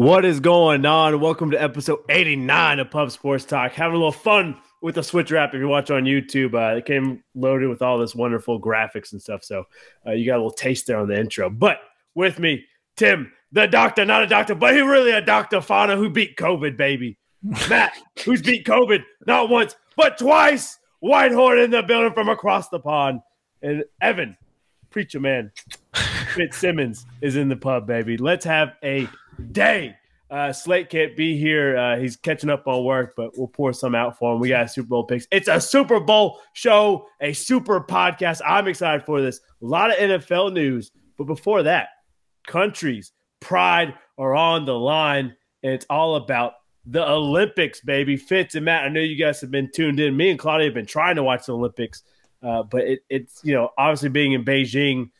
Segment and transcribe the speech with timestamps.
[0.00, 1.20] What is going on?
[1.20, 3.72] Welcome to episode 89 of Pub Sports Talk.
[3.72, 5.52] Having a little fun with the Switch Wrap.
[5.52, 9.20] If you watch on YouTube, uh, it came loaded with all this wonderful graphics and
[9.20, 9.44] stuff.
[9.44, 9.64] So
[10.06, 11.50] uh, you got a little taste there on the intro.
[11.50, 11.80] But
[12.14, 12.64] with me,
[12.96, 16.78] Tim, the doctor, not a doctor, but he really a doctor, Fauna, who beat COVID,
[16.78, 17.18] baby.
[17.42, 20.78] Matt, who's beat COVID not once, but twice.
[21.00, 23.20] Whitehorn in the building from across the pond.
[23.62, 24.36] And Evan,
[24.90, 25.50] preacher man,
[26.34, 28.16] Fitzsimmons is in the pub, baby.
[28.16, 29.08] Let's have a
[29.52, 29.96] day.
[30.30, 31.76] Uh, Slate can't be here.
[31.76, 34.40] Uh, he's catching up on work, but we'll pour some out for him.
[34.40, 35.26] We got Super Bowl picks.
[35.32, 38.40] It's a Super Bowl show, a super podcast.
[38.46, 39.40] I'm excited for this.
[39.60, 40.92] A lot of NFL news.
[41.18, 41.88] But before that,
[42.46, 45.34] countries, pride are on the line.
[45.62, 46.52] And it's all about
[46.90, 48.16] the Olympics, baby.
[48.16, 50.16] Fitz and Matt, I know you guys have been tuned in.
[50.16, 52.02] Me and Claudia have been trying to watch the Olympics,
[52.42, 55.10] uh, but it, it's, you know, obviously being in Beijing,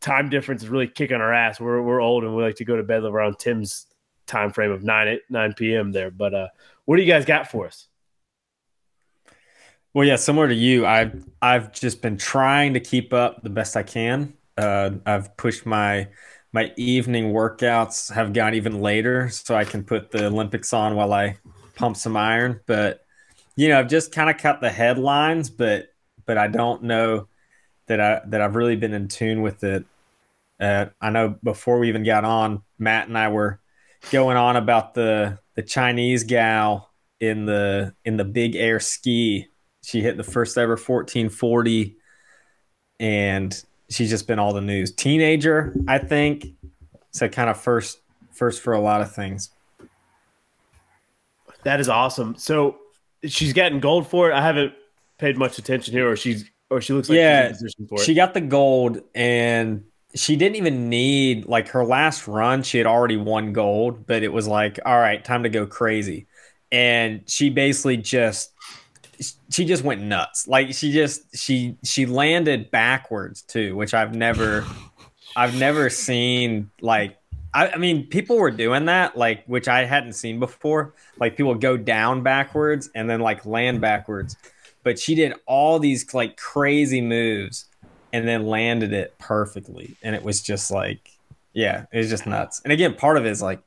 [0.00, 1.58] time difference is really kicking our ass.
[1.58, 3.86] We're, we're old and we like to go to bed around Tim's
[4.26, 5.90] time frame of 9 9 p.m.
[5.90, 6.10] there.
[6.12, 6.48] But uh,
[6.84, 7.88] what do you guys got for us?
[9.92, 13.76] Well, yeah, similar to you, I've I've just been trying to keep up the best
[13.76, 14.34] I can.
[14.56, 16.08] Uh, I've pushed my
[16.56, 21.12] my evening workouts have gone even later, so I can put the Olympics on while
[21.12, 21.36] I
[21.74, 22.60] pump some iron.
[22.64, 23.04] But
[23.56, 25.88] you know, I've just kind of cut the headlines, but
[26.24, 27.28] but I don't know
[27.88, 29.84] that I that I've really been in tune with it.
[30.58, 33.60] Uh, I know before we even got on, Matt and I were
[34.10, 36.90] going on about the the Chinese gal
[37.20, 39.48] in the in the big air ski.
[39.84, 41.98] She hit the first ever 1440
[42.98, 44.92] and she's just been all the news.
[44.92, 46.46] Teenager, I think.
[47.12, 47.98] So kind of first
[48.32, 49.50] first for a lot of things.
[51.64, 52.36] That is awesome.
[52.36, 52.76] So
[53.24, 54.34] she's getting gold for it.
[54.34, 54.74] I haven't
[55.18, 57.52] paid much attention here, or she's or she looks like yeah,
[58.04, 59.84] She got the gold, and
[60.14, 62.62] she didn't even need like her last run.
[62.62, 66.26] She had already won gold, but it was like, all right, time to go crazy,
[66.70, 68.52] and she basically just
[69.50, 70.46] she just went nuts.
[70.46, 74.64] Like she just she she landed backwards too, which I've never
[75.36, 77.18] I've never seen like
[77.52, 80.94] I, I, mean people were doing that like which I hadn't seen before.
[81.18, 84.36] Like people go down backwards and then like land backwards.
[84.82, 87.66] But she did all these like crazy moves
[88.12, 89.96] and then landed it perfectly.
[90.02, 91.10] And it was just like
[91.52, 92.60] yeah, it was just nuts.
[92.64, 93.60] And again, part of it is like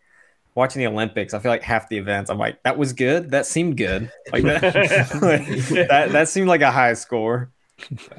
[0.60, 3.32] watching the Olympics, I feel like half the events, I'm like, that was good.
[3.32, 4.12] That seemed good.
[4.32, 4.62] Like that,
[5.90, 7.50] that, that seemed like a high score.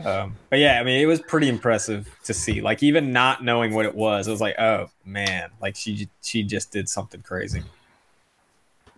[0.02, 2.62] Um, but yeah, I mean, it was pretty impressive to see.
[2.62, 6.42] Like even not knowing what it was, it was like, oh man, like she she
[6.42, 7.62] just did something crazy.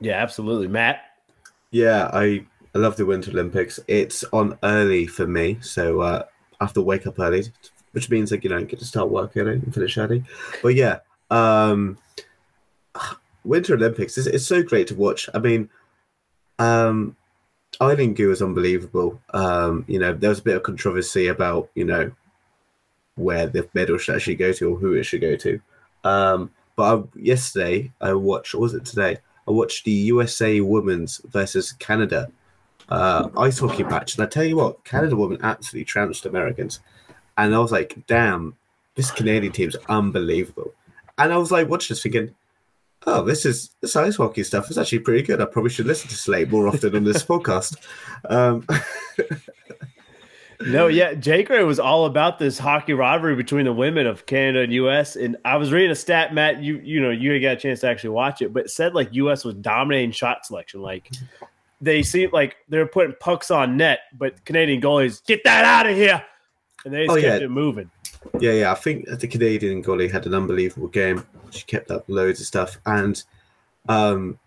[0.01, 1.03] Yeah, absolutely, Matt.
[1.73, 3.81] Yeah, I I love the Winter Olympics.
[3.89, 6.25] It's on early for me, so uh,
[6.61, 7.45] I have to wake up early,
[7.91, 10.23] which means like you know get to start work early and finish early.
[10.63, 10.99] But yeah,
[11.31, 11.99] um,
[13.45, 15.29] Winter Olympics is it's so great to watch.
[15.35, 15.69] I mean,
[16.59, 17.17] um,
[17.81, 19.21] Eileen Gu is unbelievable.
[19.31, 22.13] Um, you know, there was a bit of controversy about you know
[23.17, 25.61] where the medal should actually go to or who it should go to.
[26.05, 29.19] Um, but I, yesterday I watched, or was it today?
[29.47, 32.31] I watched the USA Women's versus Canada
[32.89, 36.81] uh, ice hockey match, and I tell you what, Canada women absolutely trounced Americans,
[37.37, 38.57] and I was like, damn,
[38.95, 40.73] this Canadian team's unbelievable.
[41.19, 42.35] And I was like, watching this thinking,
[43.07, 45.41] oh, this is this ice hockey stuff is actually pretty good.
[45.41, 47.77] I probably should listen to Slate more often on this podcast.
[48.29, 48.67] Um,
[50.67, 54.61] no, yeah, Jake Ray was all about this hockey rivalry between the women of Canada
[54.61, 55.17] and US.
[55.17, 57.89] And I was reading a stat, Matt, you you know, you got a chance to
[57.89, 60.83] actually watch it, but it said like US was dominating shot selection.
[60.83, 61.11] Like
[61.81, 65.97] they seem like they're putting pucks on net, but Canadian goalies, get that out of
[65.97, 66.23] here.
[66.85, 67.47] And they just oh, kept yeah.
[67.47, 67.91] it moving.
[68.41, 68.73] Yeah, yeah.
[68.73, 71.27] I think the Canadian goalie had an unbelievable game.
[71.51, 72.79] She kept up loads of stuff.
[72.87, 73.23] And
[73.89, 74.39] um,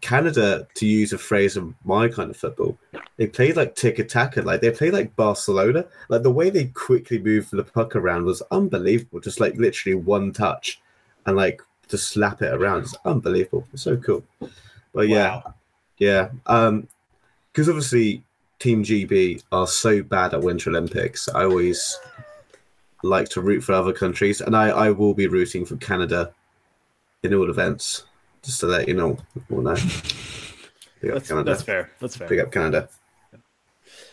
[0.00, 2.78] Canada, to use a phrase of my kind of football,
[3.16, 5.86] they played like tiki-taka, like they played like Barcelona.
[6.08, 9.20] Like the way they quickly moved the puck around was unbelievable.
[9.20, 10.80] Just like literally one touch
[11.24, 12.82] and like to slap it around.
[12.82, 13.66] It's unbelievable.
[13.72, 14.24] It's so cool.
[14.92, 15.54] But yeah, wow.
[15.98, 16.28] yeah.
[16.46, 16.88] Um,
[17.52, 18.22] because obviously
[18.58, 21.28] Team GB are so bad at Winter Olympics.
[21.28, 21.98] I always
[23.02, 26.32] like to root for other countries, and I, I will be rooting for Canada
[27.22, 28.04] in all events,
[28.42, 29.18] just to let you know.
[29.50, 29.76] All know.
[31.02, 31.92] That's, that's, fair.
[32.00, 32.26] That's fair.
[32.26, 32.88] Big up Canada.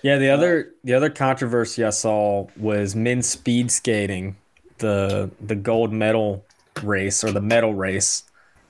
[0.04, 4.36] Yeah, the other the other controversy I saw was men's speed skating,
[4.78, 6.46] the the gold medal
[6.84, 8.26] race or the medal race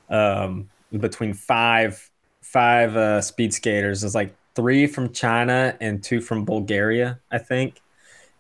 [0.10, 2.10] um, between five
[2.42, 4.04] five uh, speed skaters.
[4.04, 7.82] It's like three from China and two from Bulgaria, I think.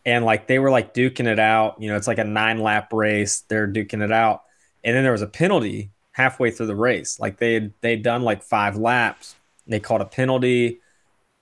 [0.05, 1.81] And like they were like duking it out.
[1.81, 3.41] You know, it's like a nine lap race.
[3.47, 4.43] They're duking it out.
[4.83, 7.19] And then there was a penalty halfway through the race.
[7.19, 9.35] Like they had they'd done like five laps.
[9.67, 10.79] They called a penalty.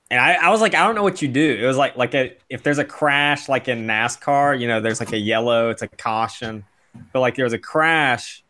[0.09, 1.57] And I, I was like, I don't know what you do.
[1.59, 4.99] It was like like a if there's a crash like in NASCAR, you know, there's
[4.99, 6.65] like a yellow, it's a caution.
[7.13, 8.43] But like there was a crash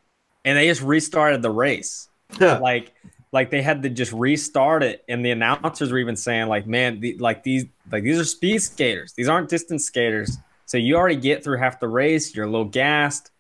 [0.44, 2.10] and they just restarted the race.
[2.40, 2.58] Yeah.
[2.60, 2.94] like
[3.32, 7.00] like they had to just restart it and the announcers were even saying like man
[7.00, 9.14] the, like these like these are speed skaters.
[9.14, 10.38] These aren't distance skaters.
[10.66, 12.34] So you already get through half the race.
[12.36, 13.32] You're a little gassed.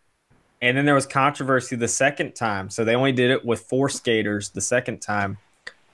[0.61, 2.69] And then there was controversy the second time.
[2.69, 5.37] So they only did it with four skaters the second time.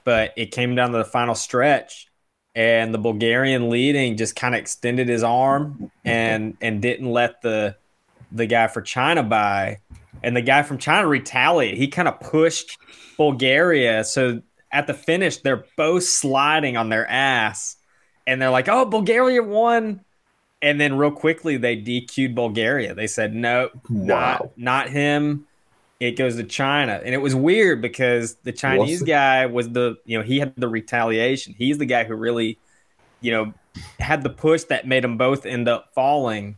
[0.04, 2.08] But it came down to the final stretch
[2.54, 7.76] and the bulgarian leading just kind of extended his arm and and didn't let the
[8.32, 9.78] the guy for china by
[10.22, 12.76] and the guy from china retaliated he kind of pushed
[13.16, 14.04] Bulgaria.
[14.04, 17.76] So at the finish, they're both sliding on their ass,
[18.26, 20.00] and they're like, "Oh, Bulgaria won."
[20.62, 22.94] And then real quickly, they DQ'd Bulgaria.
[22.94, 24.50] They said, "No, Wow.
[24.52, 25.46] not not him."
[26.00, 29.96] It goes to China, and it was weird because the Chinese the- guy was the
[30.04, 31.54] you know he had the retaliation.
[31.58, 32.56] He's the guy who really,
[33.20, 33.52] you know,
[33.98, 36.56] had the push that made them both end up falling,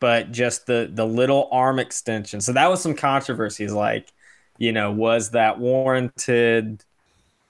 [0.00, 2.40] but just the the little arm extension.
[2.40, 3.72] So that was some controversies.
[3.72, 4.12] Like,
[4.58, 6.84] you know, was that warranted?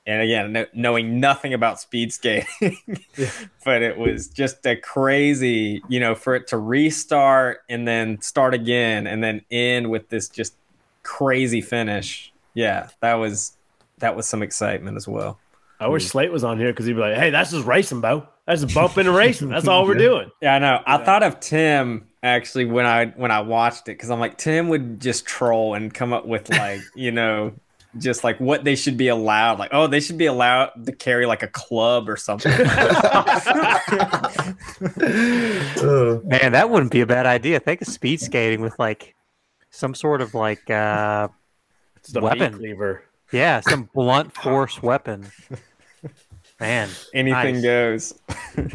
[0.06, 2.46] And again, no, knowing nothing about speed skating,
[3.64, 8.52] but it was just a crazy, you know, for it to restart and then start
[8.52, 10.56] again and then end with this just
[11.02, 12.35] crazy finish.
[12.52, 13.56] Yeah, that was
[13.99, 15.41] that was some excitement as well.
[15.81, 16.08] I wish hmm.
[16.08, 18.29] Slate was on here because he'd be like, "Hey, that's just racing, Bo.
[18.46, 19.49] That's just bumping and racing.
[19.49, 20.06] That's all we're Yeah.
[20.08, 20.82] doing." Yeah, I know.
[20.87, 21.05] I Yeah.
[21.05, 24.98] thought of Tim actually when I when I watched it because I'm like Tim would
[25.00, 27.52] just troll and come up with like you know
[27.98, 29.58] just like what they should be allowed.
[29.60, 32.50] Like oh they should be allowed to carry like a club or something.
[36.24, 37.60] Man, that wouldn't be a bad idea.
[37.60, 39.14] Think of speed skating with like
[39.70, 41.28] some sort of like uh
[41.96, 42.52] It's the Weapon.
[42.54, 43.04] meat cleaver.
[43.32, 45.26] yeah, some blunt force weapon.
[46.60, 47.62] Man, Anything Nice.
[47.64, 48.14] goes.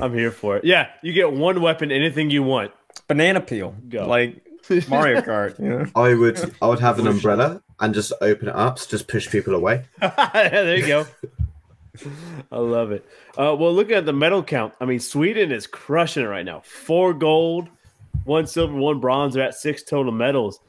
[0.02, 0.66] I'm here for it.
[0.66, 2.72] Yeah, you get one weapon, anything you want.
[3.10, 3.76] Banana peel.
[3.90, 4.08] Go.
[4.08, 4.42] Like
[4.88, 5.60] Mario Kart.
[5.60, 5.86] You know?
[5.96, 9.30] I would I would have an umbrella and just open it up, so just push
[9.30, 9.86] people away.
[10.00, 11.06] there you go.
[12.52, 13.04] I love it.
[13.32, 16.62] Uh, well, looking at the medal count, I mean, Sweden is crushing it right now.
[16.64, 17.68] Four gold,
[18.24, 19.34] one silver, one bronze.
[19.34, 20.60] They're at six total medals.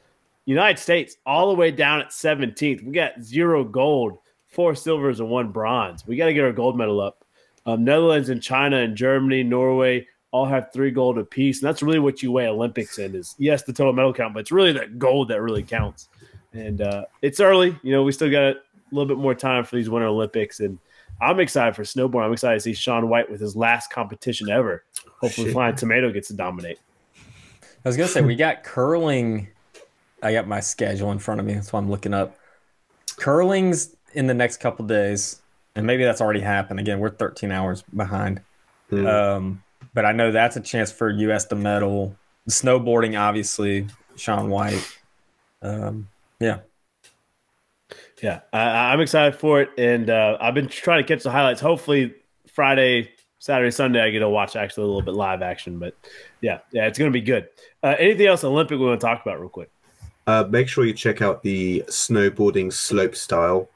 [0.45, 2.83] United States all the way down at 17th.
[2.83, 4.17] We got zero gold,
[4.47, 6.05] four silvers, and one bronze.
[6.05, 7.23] We got to get our gold medal up.
[7.65, 11.99] Um, Netherlands and China and Germany, Norway all have three gold apiece, and that's really
[11.99, 13.15] what you weigh Olympics in.
[13.15, 16.09] Is yes, the total medal count, but it's really that gold that really counts.
[16.53, 18.03] And uh, it's early, you know.
[18.03, 18.55] We still got a
[18.91, 20.79] little bit more time for these Winter Olympics, and
[21.21, 22.25] I'm excited for snowboard.
[22.25, 24.83] I'm excited to see Shaun White with his last competition ever.
[25.19, 25.53] Hopefully, Shit.
[25.53, 26.79] Flying Tomato gets to dominate.
[27.83, 29.47] I was gonna say we got curling.
[30.23, 31.53] I got my schedule in front of me.
[31.53, 32.37] That's why I'm looking up.
[33.17, 35.41] Curling's in the next couple days,
[35.75, 36.79] and maybe that's already happened.
[36.79, 38.41] Again, we're 13 hours behind.
[38.91, 39.07] Mm.
[39.07, 39.63] Um,
[39.93, 42.15] but I know that's a chance for US to medal.
[42.49, 44.97] Snowboarding, obviously, Shaun White.
[45.61, 46.07] Um,
[46.39, 46.59] yeah,
[48.21, 51.61] Yeah, I, I'm excited for it, and uh, I've been trying to catch the highlights.
[51.61, 52.15] Hopefully,
[52.47, 55.79] Friday, Saturday, Sunday, I get to watch actually a little bit live action.
[55.79, 55.95] But
[56.41, 57.47] yeah, yeah, it's going to be good.
[57.83, 59.69] Uh, anything else Olympic we want to talk about real quick?
[60.27, 63.69] Uh, make sure you check out the snowboarding slope style.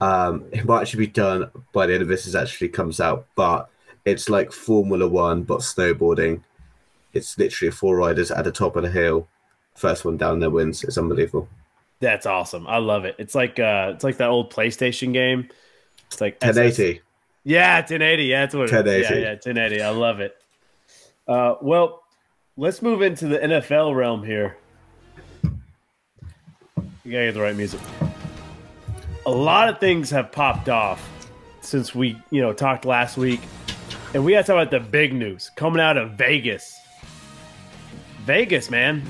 [0.00, 2.26] Um, it might actually be done by the end of this.
[2.26, 3.68] It actually comes out, but
[4.04, 6.42] it's like Formula One, but snowboarding.
[7.12, 9.28] It's literally four riders at the top of the hill.
[9.74, 10.84] First one down there wins.
[10.84, 11.48] It's unbelievable.
[12.00, 12.66] That's awesome.
[12.66, 13.16] I love it.
[13.18, 15.48] It's like uh, it's like that old PlayStation game.
[16.06, 17.00] It's like SS 1080.
[17.44, 18.24] Yeah, 1080.
[18.24, 18.72] Yeah, that's what it is.
[18.72, 19.14] 1080.
[19.14, 19.82] Yeah, yeah, 1080.
[19.82, 20.36] I love it.
[21.26, 22.02] Uh, well,
[22.56, 24.56] let's move into the NFL realm here.
[25.42, 27.80] You gotta get the right music.
[29.26, 31.06] A lot of things have popped off
[31.60, 33.40] since we, you know, talked last week,
[34.14, 36.76] and we got to talk about the big news coming out of Vegas.
[38.24, 39.02] Vegas, man,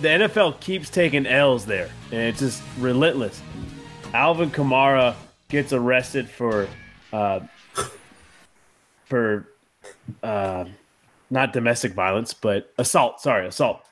[0.00, 3.42] the NFL keeps taking L's there, and it's just relentless.
[4.14, 5.14] Alvin Kamara
[5.48, 6.68] gets arrested for
[7.12, 7.40] uh,
[9.06, 9.48] for
[10.22, 10.64] uh,
[11.30, 13.20] not domestic violence, but assault.
[13.20, 13.82] Sorry, assault.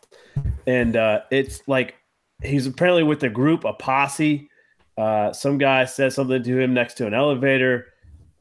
[0.67, 1.97] And uh, it's like
[2.43, 4.49] he's apparently with a group, a posse.
[4.97, 7.87] Uh, some guy says something to him next to an elevator,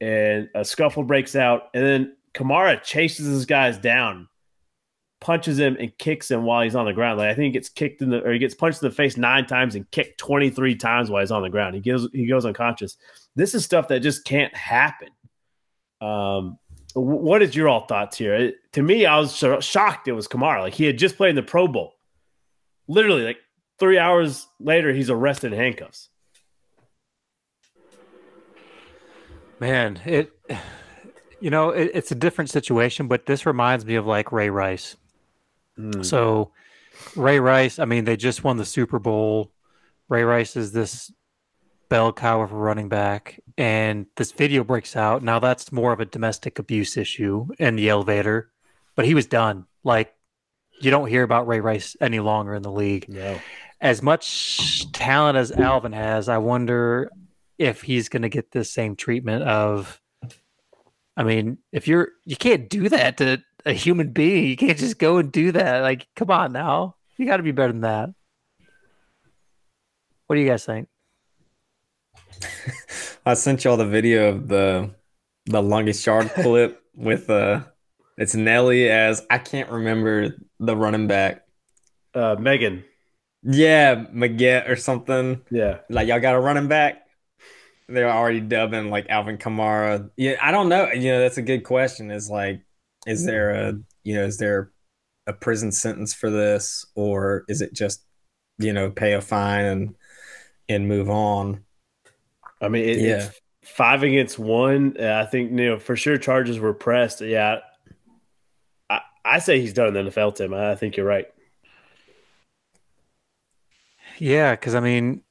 [0.04, 1.70] and a scuffle breaks out.
[1.74, 4.28] And then Kamara chases this guys down,
[5.20, 7.18] punches him, and kicks him while he's on the ground.
[7.18, 9.16] Like I think he gets kicked in the or he gets punched in the face
[9.16, 11.74] nine times and kicked twenty three times while he's on the ground.
[11.74, 12.96] He goes he goes unconscious.
[13.34, 15.08] This is stuff that just can't happen.
[16.00, 16.58] Um,
[16.94, 18.34] what is your all thoughts here?
[18.34, 20.60] It- to me, I was sho- shocked it was Kamara.
[20.60, 21.94] Like he had just played in the Pro Bowl.
[22.88, 23.38] Literally, like
[23.78, 26.08] three hours later, he's arrested in handcuffs.
[29.60, 30.32] Man, it
[31.40, 34.96] you know, it, it's a different situation, but this reminds me of like Ray Rice.
[35.78, 36.04] Mm.
[36.04, 36.52] So
[37.16, 39.52] Ray Rice, I mean, they just won the Super Bowl.
[40.08, 41.12] Ray Rice is this
[41.88, 45.22] bell cow of a running back, and this video breaks out.
[45.22, 48.50] Now that's more of a domestic abuse issue in the elevator,
[48.96, 49.66] but he was done.
[49.82, 50.14] Like
[50.80, 53.06] you don't hear about Ray Rice any longer in the league.
[53.08, 53.38] No.
[53.80, 57.10] As much talent as Alvin has, I wonder
[57.58, 60.00] if he's going to get this same treatment of
[61.16, 64.46] I mean, if you're you can't do that to a human being.
[64.46, 65.80] You can't just go and do that.
[65.80, 66.96] Like, come on now.
[67.16, 68.10] You got to be better than that.
[70.26, 70.88] What do you guys think?
[73.26, 74.90] I sent y'all the video of the
[75.46, 77.60] the longest yard clip with uh
[78.16, 81.42] it's Nelly as I can't remember the running back.
[82.14, 82.84] Uh, Megan.
[83.42, 85.42] Yeah, Maget or something.
[85.50, 85.78] Yeah.
[85.90, 87.03] Like y'all got a running back.
[87.88, 90.10] They're already dubbing like Alvin Kamara.
[90.16, 90.90] Yeah, I don't know.
[90.90, 92.10] You know, that's a good question.
[92.10, 92.62] Is like,
[93.06, 93.74] is there a
[94.04, 94.70] you know, is there
[95.26, 98.04] a prison sentence for this, or is it just
[98.58, 99.94] you know pay a fine and
[100.68, 101.64] and move on?
[102.60, 103.16] I mean, it, Yeah.
[103.26, 104.96] it's five against one.
[104.98, 107.20] Uh, I think you know for sure charges were pressed.
[107.20, 107.58] Yeah,
[108.88, 110.54] I, I say he's done in the NFL, Tim.
[110.54, 111.26] I think you're right.
[114.18, 115.22] Yeah, because I mean,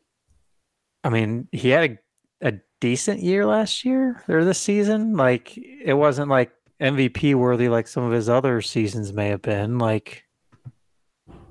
[1.04, 1.98] I mean, he had a,
[2.44, 5.14] a decent year last year or this season.
[5.16, 9.80] Like, it wasn't like MVP worthy like some of his other seasons may have been.
[9.80, 10.26] Like,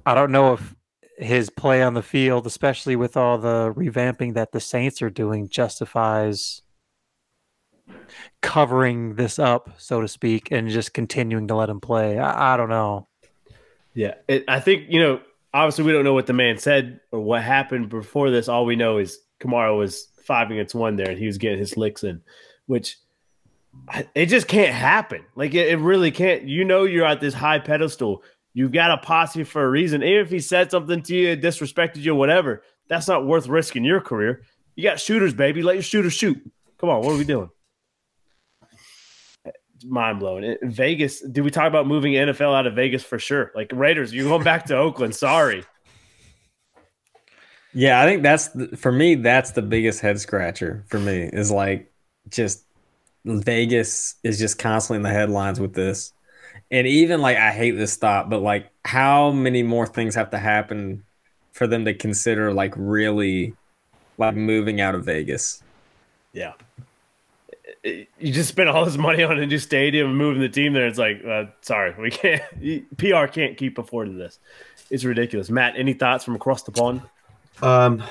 [0.06, 0.76] I don't know if
[1.16, 5.48] his play on the field, especially with all the revamping that the Saints are doing,
[5.48, 6.62] justifies
[8.42, 12.18] covering this up, so to speak, and just continuing to let him play.
[12.18, 13.08] I, I don't know.
[13.94, 15.20] Yeah, it, I think you know.
[15.54, 18.48] Obviously, we don't know what the man said or what happened before this.
[18.48, 21.76] All we know is Kamara was five against one there, and he was getting his
[21.76, 22.22] licks in,
[22.66, 22.98] which
[24.14, 25.24] it just can't happen.
[25.34, 26.44] Like it, it really can't.
[26.44, 28.22] You know, you're at this high pedestal.
[28.54, 30.02] You've got a posse for a reason.
[30.02, 34.00] Even if he said something to you, disrespected you, whatever, that's not worth risking your
[34.00, 34.42] career.
[34.76, 35.62] You got shooters, baby.
[35.62, 36.38] Let your shooters shoot.
[36.78, 37.50] Come on, what are we doing?
[39.84, 40.56] Mind blowing.
[40.62, 43.50] Vegas, did we talk about moving NFL out of Vegas for sure?
[43.54, 45.14] Like Raiders, you're going back to Oakland.
[45.14, 45.64] Sorry.
[47.74, 49.14] Yeah, I think that's the, for me.
[49.14, 51.30] That's the biggest head scratcher for me.
[51.32, 51.90] Is like
[52.28, 52.64] just
[53.24, 56.12] Vegas is just constantly in the headlines with this,
[56.70, 60.38] and even like I hate this thought, but like how many more things have to
[60.38, 61.04] happen
[61.52, 63.54] for them to consider like really
[64.18, 65.62] like moving out of Vegas?
[66.32, 66.52] Yeah.
[67.84, 70.86] You just spent all this money on a new stadium and moving the team there.
[70.86, 72.42] It's like, uh, sorry, we can't.
[72.96, 74.38] PR can't keep affording this.
[74.88, 75.50] It's ridiculous.
[75.50, 77.02] Matt, any thoughts from across the pond?
[77.60, 78.02] Um,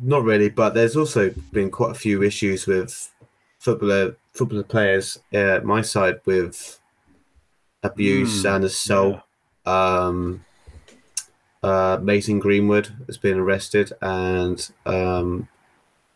[0.00, 3.10] not really, but there's also been quite a few issues with
[3.58, 6.80] footballer footballer players at my side with
[7.82, 9.20] abuse Mm, and assault.
[9.66, 10.44] Um,
[11.62, 15.48] uh, Mason Greenwood has been arrested and um,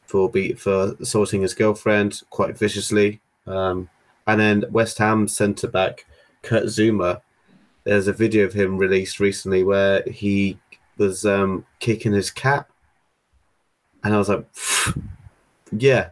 [0.07, 3.21] for be for assaulting his girlfriend quite viciously.
[3.47, 3.89] Um,
[4.27, 6.05] and then West Ham centre back
[6.43, 7.21] Kurt Zouma.
[7.85, 10.59] There's a video of him released recently where he
[10.99, 12.67] was um, kicking his cat,
[14.05, 14.47] and I was like,
[15.73, 16.11] "Yeah,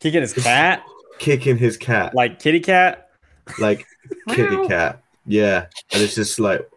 [0.00, 0.82] Kicking his cat,
[1.18, 3.10] kicking his cat, like kitty cat.
[3.58, 3.86] like
[4.30, 6.68] kitty cat, yeah." And it's just like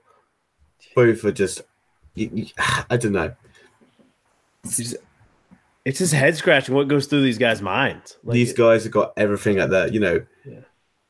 [0.96, 1.62] both are just,
[2.18, 3.34] I don't know.
[4.64, 4.96] It's just,
[5.86, 8.18] it's just head scratching what goes through these guys' minds.
[8.24, 10.60] Like, These guys have got everything at their, you know, Yeah.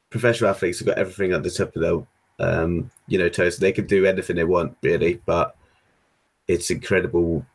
[0.09, 3.57] professional athletes have got everything at the top of their, um, you know, toes.
[3.57, 5.55] They can do anything they want, really, but
[6.47, 7.45] it's incredible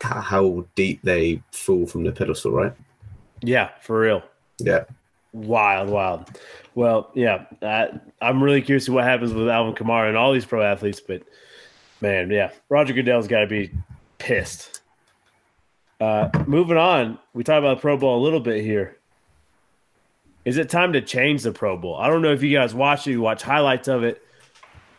[0.00, 2.74] how deep they fall from the pedestal, right?
[3.42, 4.22] yeah, for real.
[4.58, 4.84] Yeah.
[5.32, 6.30] Wild, wild.
[6.74, 7.86] Well, yeah, uh,
[8.20, 11.00] I'm really curious to what happens with Alvin Kamara and all these pro athletes.
[11.00, 11.22] But
[12.00, 13.70] man, yeah, Roger Goodell's got to be
[14.18, 14.82] pissed.
[16.00, 18.98] Uh, moving on, we talked about the Pro Bowl a little bit here.
[20.44, 21.96] Is it time to change the Pro Bowl?
[21.96, 24.22] I don't know if you guys watched it, you watch highlights of it,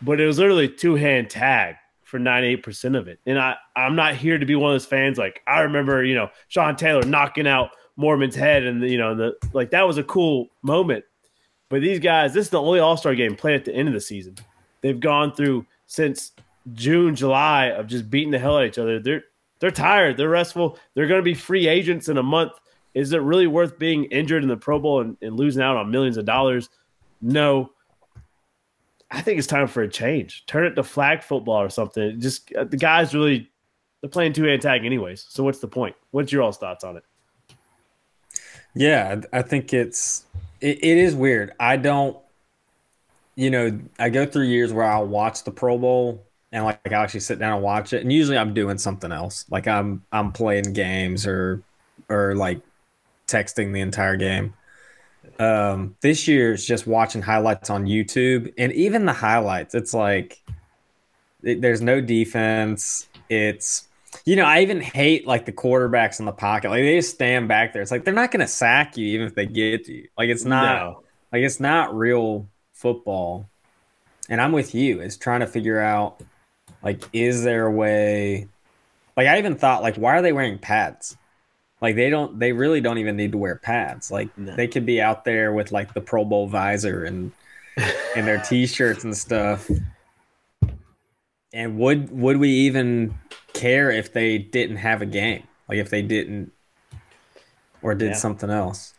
[0.01, 1.75] but it was literally two hand tag
[2.13, 3.19] for 98% of it.
[3.25, 6.13] And I, I'm not here to be one of those fans like I remember, you
[6.13, 9.97] know, Sean Taylor knocking out Moorman's head and the, you know, the like that was
[9.97, 11.05] a cool moment.
[11.69, 13.95] But these guys, this is the only All Star game played at the end of
[13.95, 14.35] the season.
[14.81, 16.33] They've gone through since
[16.73, 18.99] June, July of just beating the hell out of each other.
[18.99, 19.23] They're
[19.59, 20.15] they're tired.
[20.15, 20.77] They're restful.
[20.93, 22.51] They're going to be free agents in a month.
[22.93, 25.89] Is it really worth being injured in the Pro Bowl and, and losing out on
[25.89, 26.69] millions of dollars?
[27.23, 27.71] No.
[29.13, 30.45] I think it's time for a change.
[30.47, 32.19] Turn it to flag football or something.
[32.19, 33.49] Just uh, the guys really
[34.01, 35.25] they're playing two hand tag anyways.
[35.29, 35.95] So what's the point?
[36.11, 37.03] What's your all's thoughts on it?
[38.73, 40.25] Yeah, I think it's
[40.59, 41.53] it, it is weird.
[41.59, 42.17] I don't,
[43.35, 46.95] you know, I go through years where I'll watch the Pro Bowl and like I
[46.95, 50.31] actually sit down and watch it, and usually I'm doing something else, like I'm I'm
[50.31, 51.61] playing games or
[52.09, 52.61] or like
[53.27, 54.55] texting the entire game.
[55.39, 60.41] Um, this year is just watching highlights on YouTube, and even the highlights, it's like
[61.43, 63.07] it, there's no defense.
[63.29, 63.87] It's
[64.25, 66.69] you know, I even hate like the quarterbacks in the pocket.
[66.69, 67.81] Like they just stand back there.
[67.81, 70.07] It's like they're not going to sack you even if they get you.
[70.17, 71.03] Like it's not no.
[71.31, 73.49] like it's not real football.
[74.29, 75.01] And I'm with you.
[75.01, 76.21] It's trying to figure out
[76.81, 78.47] like is there a way
[79.17, 81.17] like I even thought like why are they wearing pads?
[81.83, 84.09] Like they don't they really don't even need to wear pads.
[84.09, 84.55] Like no.
[84.55, 87.33] they could be out there with like the Pro Bowl visor and
[88.15, 89.69] and their t-shirts and stuff.
[91.51, 93.13] And would would we even
[93.51, 96.53] care if they didn't have a game, like if they didn't
[97.81, 98.15] or did yeah.
[98.15, 98.93] something else.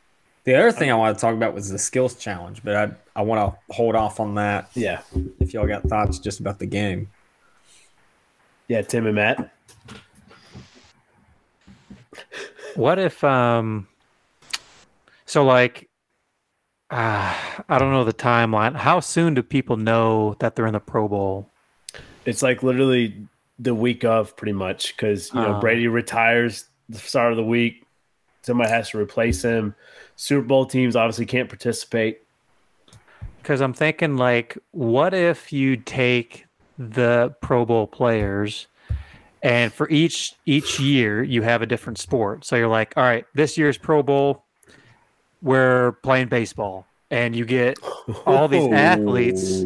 [0.44, 2.90] The other thing um, I want to talk about was the skills challenge, but I
[3.16, 4.68] I want to hold off on that.
[4.74, 5.00] Yeah.
[5.40, 7.08] If y'all got thoughts just about the game.
[8.68, 9.50] Yeah, Tim and Matt.
[12.76, 13.88] What if um
[15.26, 15.88] so like
[16.90, 17.34] uh,
[17.68, 18.76] I don't know the timeline.
[18.76, 21.50] How soon do people know that they're in the Pro Bowl?
[22.24, 23.26] It's like literally
[23.58, 27.44] the week of pretty much because you know uh, Brady retires the start of the
[27.44, 27.84] week.
[28.42, 29.74] Somebody has to replace him.
[30.16, 32.20] Super Bowl teams obviously can't participate.
[33.42, 36.46] Because I'm thinking, like, what if you take
[36.78, 38.66] the Pro Bowl players,
[39.44, 42.44] and for each each year you have a different sport.
[42.44, 44.42] So you're like, all right, this year's Pro Bowl,
[45.40, 47.78] we're playing baseball, and you get
[48.26, 48.74] all these oh.
[48.74, 49.62] athletes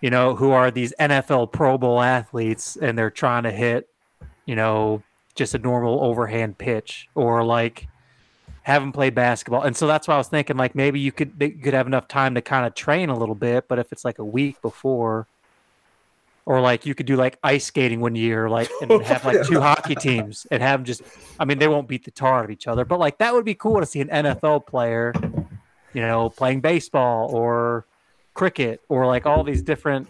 [0.00, 3.88] you know, who are these NFL Pro Bowl athletes and they're trying to hit,
[4.46, 5.02] you know,
[5.34, 7.88] just a normal overhand pitch or like
[8.62, 9.62] have them play basketball.
[9.62, 12.08] And so that's why I was thinking like maybe you could you could have enough
[12.08, 15.26] time to kind of train a little bit, but if it's like a week before
[16.48, 19.60] or like you could do like ice skating one year, like and have like two
[19.68, 21.02] hockey teams and have just
[21.38, 23.44] I mean they won't beat the tar out of each other, but like that would
[23.44, 25.12] be cool to see an NFL player,
[25.92, 27.84] you know, playing baseball or
[28.32, 30.08] cricket or like all these different.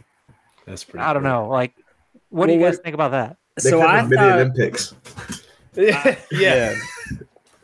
[0.64, 1.05] That's pretty.
[1.05, 1.33] I don't cool.
[1.33, 1.48] know.
[1.48, 1.74] Like,
[2.29, 3.37] what well, do you guys think about that?
[3.61, 4.94] They so I thought, Olympics.
[5.74, 6.16] yeah.
[6.31, 6.77] yeah.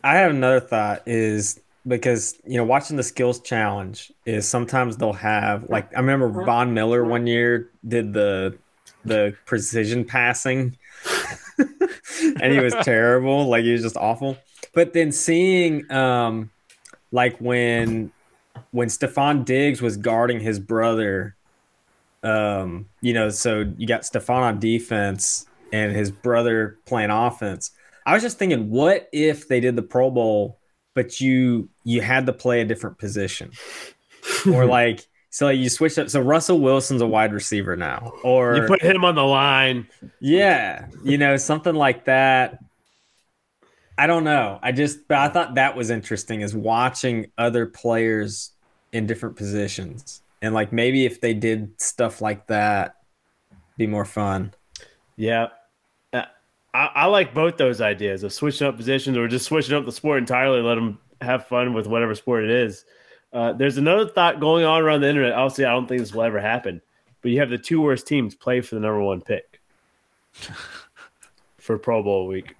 [0.03, 5.13] I have another thought is because you know watching the skills challenge is sometimes they'll
[5.13, 6.45] have like I remember uh-huh.
[6.45, 8.59] Von Miller one year did the
[9.05, 10.77] the precision passing.
[12.41, 13.47] And he was terrible.
[13.47, 14.37] Like he was just awful.
[14.73, 16.51] But then seeing um
[17.13, 18.13] like when
[18.71, 21.37] when Stefon Diggs was guarding his brother,
[22.23, 27.71] um, you know, so you got Stefon on defense and his brother playing offense.
[28.07, 30.59] I was just thinking, what if they did the Pro Bowl,
[30.95, 33.53] but you you had to play a different position,
[34.47, 36.09] or like so you switched up.
[36.09, 39.89] So Russell Wilson's a wide receiver now, or you put him on the line.
[40.21, 42.61] Yeah, you know something like that.
[43.99, 44.61] I don't know.
[44.63, 48.53] I just, but I thought that was interesting is watching other players
[48.93, 50.23] in different positions.
[50.41, 52.99] And like maybe if they did stuff like that,
[53.77, 54.55] be more fun.
[55.17, 55.49] Yeah.
[56.13, 56.27] Uh,
[56.75, 59.91] I, I, like both those ideas of switching up positions or just switching up the
[59.91, 62.85] sport entirely, let them have fun with whatever sport it is.
[63.35, 65.33] Uh, there's another thought going on around the internet.
[65.33, 66.81] Obviously, I don't think this will ever happen,
[67.21, 69.61] but you have the two worst teams play for the number one pick
[71.59, 72.55] for Pro Bowl week.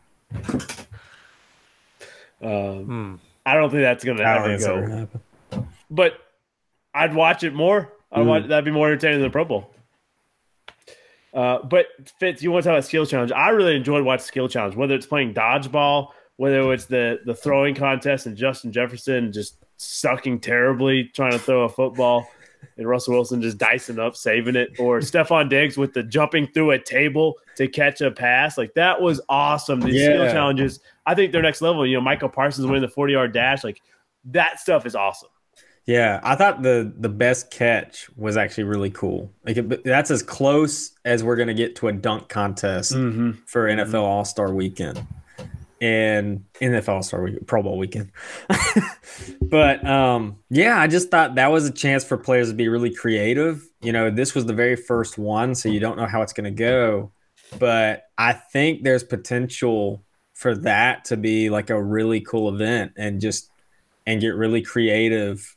[2.43, 3.15] Um, hmm.
[3.47, 5.09] I don't think that's going to ever go.
[5.91, 6.15] But
[6.93, 7.93] I'd watch it more.
[8.11, 8.27] I'd mm.
[8.27, 9.71] watch, that'd be more entertaining than the Pro Bowl.
[11.33, 11.87] Uh, but
[12.19, 13.33] Fitz, you want to talk about skill challenge?
[13.33, 17.75] I really enjoyed watching skill challenge, whether it's playing dodgeball, whether it's the the throwing
[17.75, 22.29] contest and Justin Jefferson just sucking terribly trying to throw a football,
[22.77, 26.73] and Russell Wilson just dicing up, saving it, or Stefon Diggs with the jumping through
[26.73, 28.59] a table to catch a pass.
[28.59, 29.81] Like that was awesome.
[29.81, 30.07] These yeah.
[30.07, 31.87] skill challenges, I think they're next level.
[31.87, 33.81] You know, Michael Parsons winning the forty yard dash, like
[34.27, 35.29] that stuff is awesome.
[35.87, 39.31] Yeah, I thought the the best catch was actually really cool.
[39.45, 43.33] Like it, that's as close as we're gonna get to a dunk contest mm-hmm.
[43.47, 44.03] for NFL.
[44.03, 45.07] All Star Weekend
[45.81, 48.11] and NFL Star Weekend, Pro Bowl weekend.
[49.41, 52.95] but um, yeah, I just thought that was a chance for players to be really
[52.95, 53.63] creative.
[53.83, 56.51] You know, this was the very first one, so you don't know how it's gonna
[56.51, 57.13] go.
[57.59, 63.21] But I think there's potential for that to be like a really cool event and
[63.21, 63.51] just
[64.07, 65.57] and get really creative.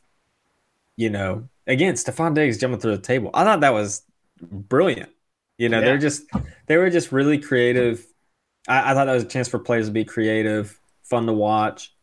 [0.96, 3.30] You know, again, Stefon Diggs jumping through the table.
[3.34, 4.02] I thought that was
[4.42, 5.10] brilliant.
[5.56, 5.86] You know, Yeah.
[5.86, 6.24] they're just
[6.66, 8.04] they were just really creative.
[8.68, 11.94] I, I thought that was a chance for players to be creative, fun to watch,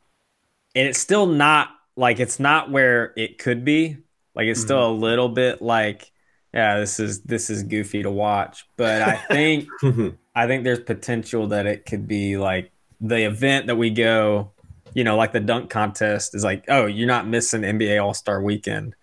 [0.74, 3.98] and it's still not like it's not where it could be.
[4.36, 5.02] Like it's still mm-hmm.
[5.02, 6.12] a little bit like,
[6.54, 8.68] yeah, this is this is goofy to watch.
[8.76, 10.10] But I think mm-hmm.
[10.36, 14.52] I think there's potential that it could be like the event that we go,
[14.94, 18.42] you know, like the dunk contest is like, oh, you're not missing NBA All Star
[18.42, 18.96] Weekend.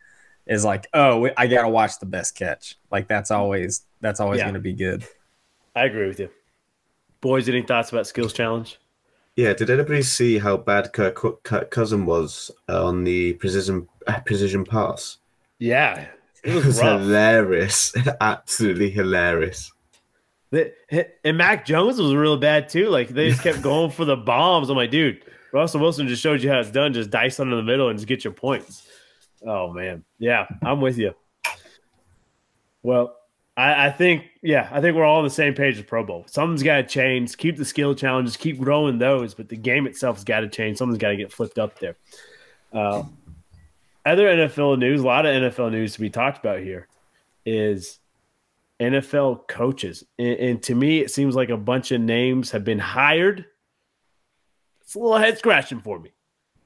[0.45, 2.77] Is like, oh, I gotta watch the best catch.
[2.91, 4.47] Like that's always that's always Yeah.
[4.47, 5.07] gonna be good.
[5.75, 6.29] I agree with you.
[7.23, 8.79] Boys, any thoughts about skills challenge?
[9.37, 14.21] Yeah, did anybody see how bad Kirk, Kirk Cousin was uh, on the precision uh,
[14.21, 15.17] precision pass?
[15.59, 16.09] Yeah, it
[16.51, 19.73] It was was hilarious, absolutely hilarious.
[20.51, 20.75] The-
[21.25, 22.89] and Mac Jones was real bad too.
[22.91, 24.69] Like they just kept going for the bombs.
[24.69, 26.93] I'm like, dude, Russell Wilson just showed you how it's done.
[26.93, 28.87] Just dice under the middle and just get your points.
[29.47, 31.15] Oh man, yeah, I'm with you.
[32.83, 33.17] Well,
[33.57, 36.25] I, I think yeah, I think we're all on the same page with Pro Bowl.
[36.29, 37.37] Something's got to change.
[37.37, 40.79] Keep the skill challenges, keep growing those, but the game itself has got to change.
[40.79, 41.97] Something's got to get flipped up there.
[42.73, 43.05] Uh,
[44.05, 46.89] other NFL news, a lot of NFL news to be talked about here
[47.45, 47.99] is
[48.81, 50.05] NFL coaches.
[50.19, 53.45] And, and to me, it seems like a bunch of names have been hired.
[54.81, 56.13] It's a little head scratching for me.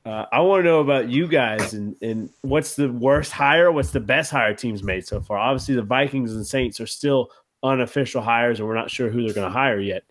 [0.06, 3.72] Uh, I want to know about you guys and, and what's the worst hire?
[3.72, 5.36] What's the best hire teams made so far?
[5.36, 7.30] Obviously, the Vikings and Saints are still
[7.64, 10.04] unofficial hires, and we're not sure who they're going to hire yet.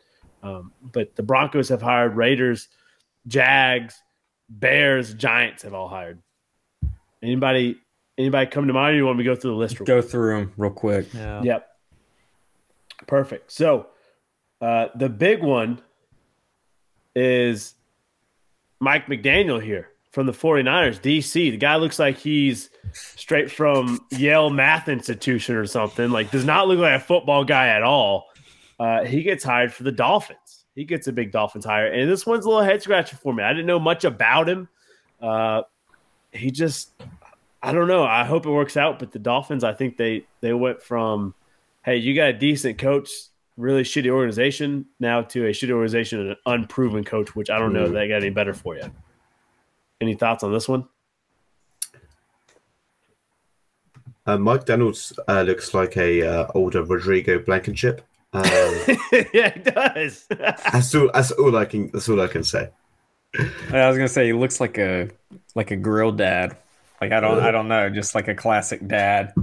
[0.43, 2.67] Um, but the Broncos have hired, Raiders,
[3.27, 4.01] Jags,
[4.49, 6.21] Bears, Giants have all hired.
[7.23, 7.77] Anybody,
[8.17, 8.95] anybody come to mind?
[8.95, 9.79] Or you want me to go through the list?
[9.79, 11.08] real Go through them real quick.
[11.13, 11.41] Yeah.
[11.41, 11.67] Yep.
[13.08, 13.49] Perfect.
[13.49, 13.88] So
[14.60, 15.79] uh, the big one
[17.15, 17.75] is
[18.79, 21.33] Mike McDaniel here from the 49ers, DC.
[21.33, 26.09] The guy looks like he's straight from Yale Math Institution or something.
[26.09, 28.27] Like, does not look like a football guy at all.
[28.79, 30.65] Uh, he gets hired for the Dolphins.
[30.75, 31.88] He gets a big Dolphins hire.
[31.88, 33.43] And this one's a little head scratcher for me.
[33.43, 34.67] I didn't know much about him.
[35.21, 35.63] Uh,
[36.31, 36.91] he just,
[37.63, 38.03] I don't know.
[38.03, 38.99] I hope it works out.
[38.99, 41.33] But the Dolphins, I think they they went from,
[41.83, 43.09] hey, you got a decent coach,
[43.57, 47.73] really shitty organization, now to a shitty organization and an unproven coach, which I don't
[47.73, 48.91] know if they got any better for you.
[50.01, 50.87] Any thoughts on this one?
[54.25, 58.01] Uh, Mike Daniels uh, looks like a uh, older Rodrigo Blankenship.
[58.33, 58.43] Um,
[59.33, 60.25] yeah, it does.
[60.29, 61.09] that's all.
[61.13, 61.91] That's all I can.
[61.93, 62.69] That's all I can say.
[63.37, 65.09] I was gonna say he looks like a
[65.53, 66.57] like a grill dad.
[66.99, 69.33] Like I don't I don't know, just like a classic dad.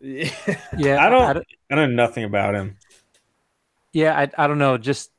[0.00, 0.30] yeah.
[0.76, 2.76] Yeah, I don't- I don't- I know nothing about him.
[3.92, 4.78] Yeah, I, I don't know.
[4.78, 5.10] Just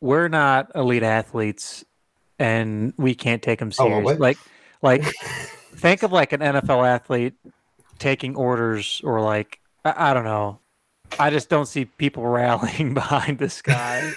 [0.00, 1.84] we're not elite athletes,
[2.38, 4.04] and we can't take them Oh, serious.
[4.04, 4.20] what?
[4.20, 4.38] like,
[4.82, 5.02] like
[5.74, 7.34] think of like an NFL athlete
[7.98, 10.58] taking orders, or like I, I don't know.
[11.18, 14.12] I just don't see people rallying behind this guy.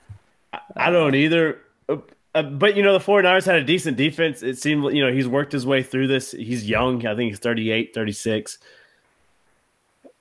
[0.76, 1.58] I don't either.
[1.88, 1.98] Uh,
[2.34, 4.42] uh, but, you know, the 49ers had a decent defense.
[4.42, 6.30] It seemed, you know, he's worked his way through this.
[6.30, 7.04] He's young.
[7.04, 8.58] I think he's 38, 36.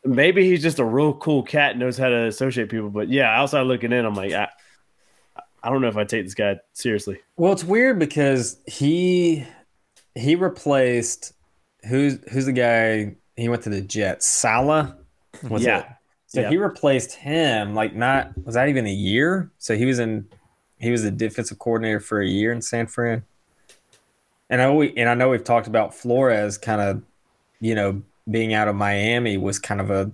[0.05, 2.89] Maybe he's just a real cool cat, knows how to associate people.
[2.89, 4.47] But yeah, outside looking in, I'm like, I,
[5.61, 7.19] I don't know if I take this guy seriously.
[7.35, 9.45] Well, it's weird because he
[10.15, 11.33] he replaced
[11.87, 14.27] who's who's the guy he went to the Jets?
[14.27, 14.87] Saleh
[15.33, 15.49] mm-hmm.
[15.49, 15.79] was Yeah.
[15.79, 15.85] it?
[16.27, 16.49] So Yeah.
[16.49, 19.51] he replaced him like not was that even a year?
[19.57, 20.27] So he was in
[20.77, 23.23] he was the defensive coordinator for a year in San Fran.
[24.49, 27.03] And I we and I know we've talked about Flores kind of
[27.59, 30.11] you know being out of Miami was kind of a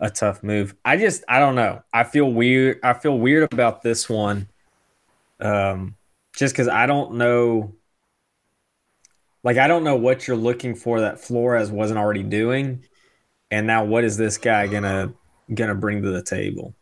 [0.00, 0.74] a tough move.
[0.84, 1.82] I just I don't know.
[1.92, 2.80] I feel weird.
[2.82, 4.48] I feel weird about this one.
[5.40, 5.96] Um
[6.36, 7.74] just because I don't know
[9.44, 12.84] like I don't know what you're looking for that Flores wasn't already doing.
[13.50, 15.12] And now what is this guy gonna
[15.54, 16.74] gonna bring to the table?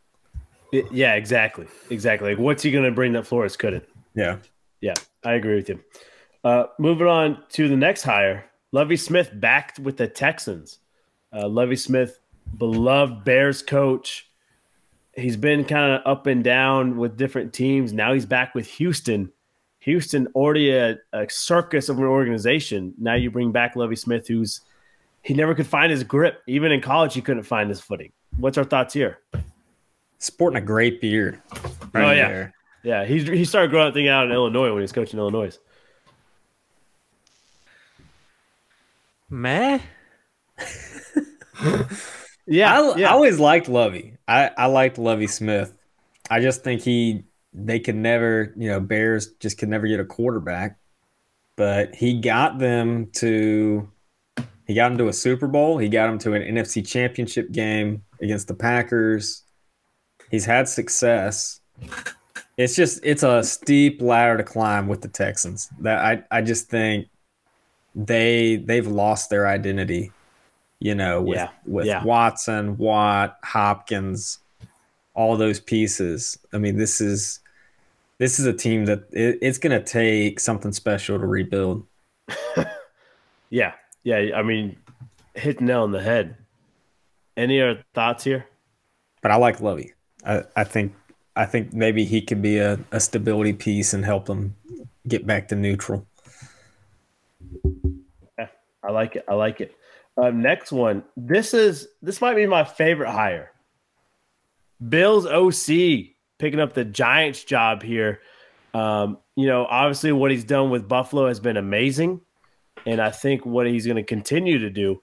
[0.90, 1.66] Yeah, exactly.
[1.90, 2.31] Exactly.
[2.31, 3.85] Like, what's he going to bring that Flores couldn't?
[4.14, 4.38] Yeah.
[4.81, 5.81] Yeah, I agree with you.
[6.42, 10.80] Uh, moving on to the next hire, Lovie Smith backed with the Texans.
[11.32, 12.18] Uh, Lovie Smith,
[12.58, 14.28] beloved Bears coach.
[15.12, 17.92] He's been kind of up and down with different teams.
[17.92, 19.30] Now he's back with Houston.
[19.78, 22.92] Houston already a, a circus of an organization.
[22.98, 24.62] Now you bring back Lovie Smith, who's
[25.22, 26.42] he never could find his grip.
[26.48, 28.10] Even in college, he couldn't find his footing.
[28.38, 29.20] What's our thoughts here?
[30.18, 31.40] Sporting a great beard.
[31.94, 32.48] Oh, yeah.
[32.82, 35.56] Yeah, he he started growing that thing out in Illinois when he was coaching Illinois.
[39.28, 39.80] Meh.
[42.46, 43.08] Yeah, I, yeah.
[43.08, 44.16] I always liked Lovie.
[44.28, 45.72] I, I liked Lovie Smith.
[46.30, 50.04] I just think he they could never, you know, Bears just could never get a
[50.04, 50.78] quarterback.
[51.56, 53.88] But he got them to
[54.66, 55.78] he got them to a Super Bowl.
[55.78, 59.42] He got them to an NFC championship game against the Packers.
[60.30, 61.60] He's had success.
[62.56, 65.70] It's just it's a steep ladder to climb with the Texans.
[65.80, 67.06] That I, I just think
[67.94, 70.12] they they've lost their identity,
[70.80, 72.04] you know, with Yeah, with yeah.
[72.04, 74.38] Watson, Watt, Hopkins,
[75.14, 76.38] all those pieces.
[76.52, 77.40] I mean, this is
[78.18, 81.87] this is a team that it, it's going to take something special to rebuild.
[83.50, 84.30] Yeah, yeah.
[84.35, 84.76] I mean,
[85.35, 86.37] hit nail on the head.
[87.37, 88.46] Any other thoughts here?
[89.22, 89.92] But I like Lovie.
[90.26, 90.92] I, I think
[91.37, 94.57] I think maybe he could be a, a stability piece and help them
[95.07, 96.04] get back to neutral.
[98.87, 99.25] I like it.
[99.29, 99.75] I like it.
[100.16, 101.05] Um, next one.
[101.16, 103.51] This is this might be my favorite hire.
[104.87, 108.20] Bills OC picking up the Giants job here.
[108.75, 112.20] Um, you know, obviously what he's done with Buffalo has been amazing,
[112.87, 115.03] and I think what he's going to continue to do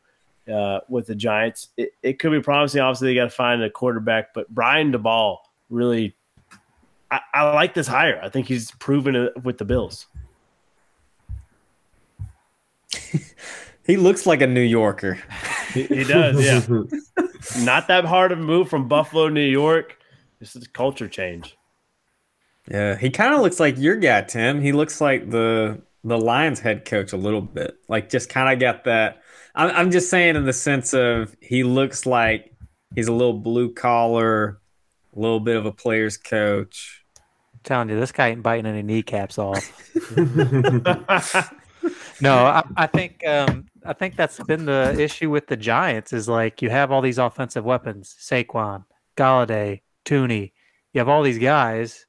[0.51, 2.81] uh, with the Giants, it, it could be promising.
[2.81, 5.37] Obviously, they got to find a quarterback, but Brian Daboll
[5.69, 6.15] really,
[7.09, 8.19] I, I like this hire.
[8.21, 10.05] I think he's proven it with the Bills.
[13.85, 15.17] He looks like a New Yorker.
[15.73, 16.61] He, he does, yeah.
[17.63, 19.97] Not that hard of a move from Buffalo, New York.
[20.39, 21.57] This is a culture change.
[22.69, 24.61] Yeah, he kind of looks like your guy, Tim.
[24.61, 27.75] He looks like the the Lions head coach a little bit.
[27.87, 29.21] Like just kind of got that.
[29.55, 32.55] I'm, I'm just saying in the sense of he looks like
[32.95, 34.59] he's a little blue collar,
[35.15, 37.03] a little bit of a player's coach.
[37.63, 39.71] telling you, this guy ain't biting any kneecaps off.
[42.21, 46.29] No, I, I think um, I think that's been the issue with the Giants is
[46.29, 48.85] like you have all these offensive weapons: Saquon,
[49.17, 50.53] Golladay, Toney.
[50.93, 52.05] You have all these guys,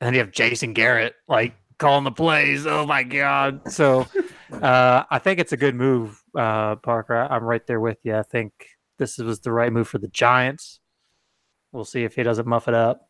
[0.00, 2.66] and then you have Jason Garrett like calling the plays.
[2.66, 3.70] Oh my god!
[3.70, 4.06] So
[4.52, 7.16] uh, I think it's a good move, uh, Parker.
[7.16, 8.16] I, I'm right there with you.
[8.16, 8.52] I think
[8.98, 10.80] this was the right move for the Giants.
[11.72, 13.08] We'll see if he doesn't muff it up.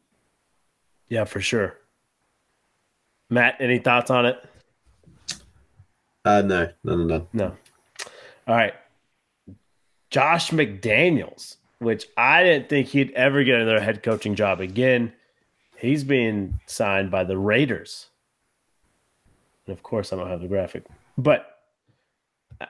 [1.08, 1.78] yeah, for sure.
[3.30, 4.38] Matt, any thoughts on it?
[6.24, 7.28] Uh, no, no, no, no.
[7.32, 7.56] No.
[8.46, 8.74] All right.
[10.10, 15.12] Josh McDaniels, which I didn't think he'd ever get another head coaching job again.
[15.76, 18.06] He's being signed by the Raiders.
[19.66, 20.84] And of course, I don't have the graphic.
[21.18, 21.58] But
[22.60, 22.66] uh,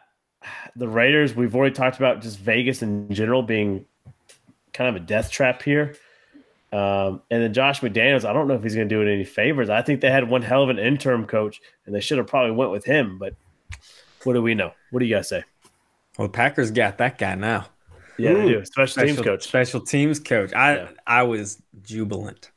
[0.77, 3.85] the Raiders, we've already talked about just Vegas in general being
[4.73, 5.97] kind of a death trap here.
[6.73, 9.25] Um, and then Josh McDaniels, I don't know if he's going to do it any
[9.25, 9.71] favors.
[9.71, 12.51] I think they had one hell of an interim coach, and they should have probably
[12.51, 13.19] went with him.
[13.19, 13.35] But
[14.25, 14.73] what do we know?
[14.91, 15.45] What do you guys say?
[16.19, 17.67] Well, the Packers got that guy now.
[18.17, 18.65] Yeah, they do.
[18.65, 19.43] Special, teams coach.
[19.43, 20.53] special teams coach.
[20.55, 20.89] I Yeah.
[21.07, 22.51] I was jubilant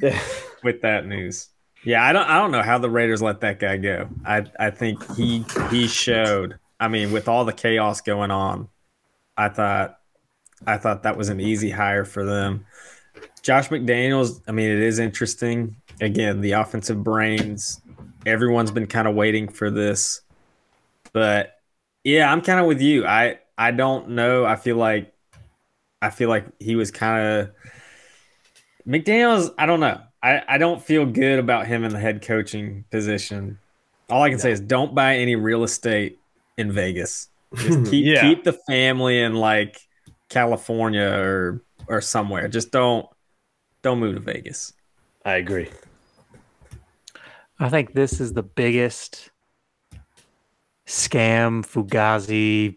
[0.00, 0.18] Yeah.
[0.64, 1.48] with that news.
[1.84, 4.08] Yeah, I don't I don't know how the Raiders let that guy go.
[4.24, 6.58] I I think he he showed.
[6.80, 8.68] I mean, with all the chaos going on,
[9.36, 9.98] I thought
[10.66, 12.66] I thought that was an easy hire for them.
[13.42, 15.76] Josh McDaniels, I mean, it is interesting.
[16.00, 17.80] Again, the offensive brains.
[18.24, 20.22] Everyone's been kind of waiting for this.
[21.12, 21.55] But
[22.06, 23.04] yeah, I'm kind of with you.
[23.04, 24.44] I I don't know.
[24.46, 25.12] I feel like
[26.00, 27.50] I feel like he was kind of
[28.86, 29.52] McDaniels.
[29.58, 30.00] I don't know.
[30.22, 33.58] I, I don't feel good about him in the head coaching position.
[34.08, 36.18] All I can say is don't buy any real estate
[36.56, 37.28] in Vegas.
[37.56, 38.20] Just keep Yeah.
[38.22, 39.80] keep the family in like
[40.28, 42.46] California or or somewhere.
[42.46, 43.08] Just don't
[43.82, 44.72] don't move to Vegas.
[45.24, 45.70] I agree.
[47.58, 49.30] I think this is the biggest
[50.86, 52.76] scam fugazi.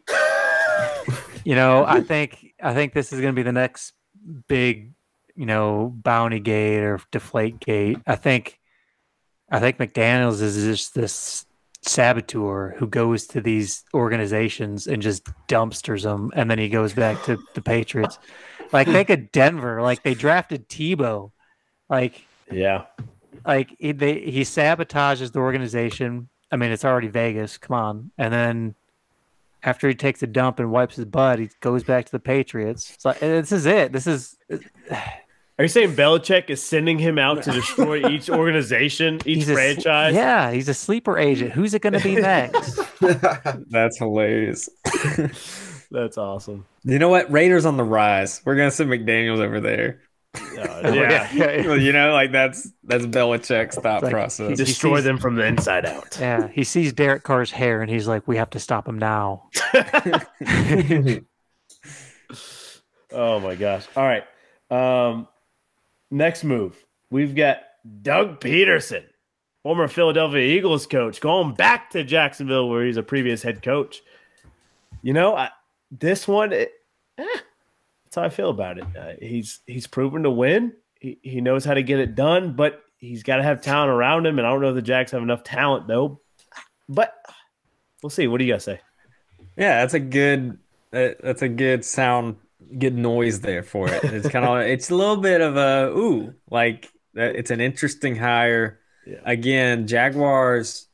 [1.44, 3.94] you know, I think I think this is going to be the next
[4.48, 4.94] big,
[5.36, 7.98] you know, bounty gate or deflate gate.
[8.06, 8.60] I think
[9.50, 11.46] I think McDaniel's is just this
[11.82, 17.24] saboteur who goes to these organizations and just dumpsters them and then he goes back
[17.24, 18.20] to the Patriots.
[18.74, 21.32] Like think of Denver, like they drafted Tebow.
[21.90, 22.86] Like Yeah.
[23.46, 26.30] like he, they, he sabotages the organization.
[26.52, 27.58] I mean, it's already Vegas.
[27.58, 28.76] Come on, and then
[29.64, 32.92] after he takes a dump and wipes his butt, he goes back to the Patriots.
[32.94, 33.92] It's like this is it.
[33.92, 34.38] This is
[35.60, 39.54] Are you saying Belichick is sending him out to destroy each organization, each he's a
[39.54, 40.16] franchise?
[40.16, 41.52] yeah, he's a sleeper agent.
[41.52, 42.80] Who's it going to be next?
[43.70, 44.70] That's hilarious.
[45.92, 46.66] That's awesome.
[46.86, 47.30] You know what?
[47.30, 48.42] Raiders on the rise.
[48.46, 50.02] We're gonna send McDaniels over there.
[50.36, 50.42] Uh,
[50.94, 51.30] yeah.
[51.34, 54.50] yeah, you know, like that's that's Belichick's thought Like, process.
[54.50, 56.18] he Destroy sees- them from the inside out.
[56.20, 56.48] yeah.
[56.50, 59.50] He sees Derek Carr's hair and he's like, "We have to stop him now."
[63.12, 63.88] Oh my gosh.
[63.96, 64.24] All right.
[64.70, 65.28] Um,
[66.12, 66.78] next move.
[67.10, 67.58] We've got
[68.04, 69.04] Doug Pederson,
[69.64, 74.02] former Philadelphia Eagles coach, going back to Jacksonville where he's a previous head coach.
[75.02, 75.50] You know, I,
[75.92, 76.72] this one, it,
[77.18, 77.26] eh,
[78.10, 78.86] that's how I feel about it.
[78.98, 80.74] Uh, he's he's proven to win.
[81.00, 84.26] He, he knows how to get it done, but he's got to have talent around
[84.26, 84.38] him.
[84.40, 86.20] And I don't know if the Jacks have enough talent though.
[86.88, 87.14] But
[88.02, 88.28] we'll see.
[88.28, 88.80] What do you guys say?
[89.56, 90.58] Yeah, that's a good.
[90.92, 92.38] Uh, that's a good sound,
[92.80, 94.04] good noise there for it.
[94.04, 94.58] It's kind of.
[94.68, 98.80] it's a little bit of a ooh, like it's an interesting hire.
[99.06, 99.20] Yeah.
[99.24, 100.88] Again, Jaguars,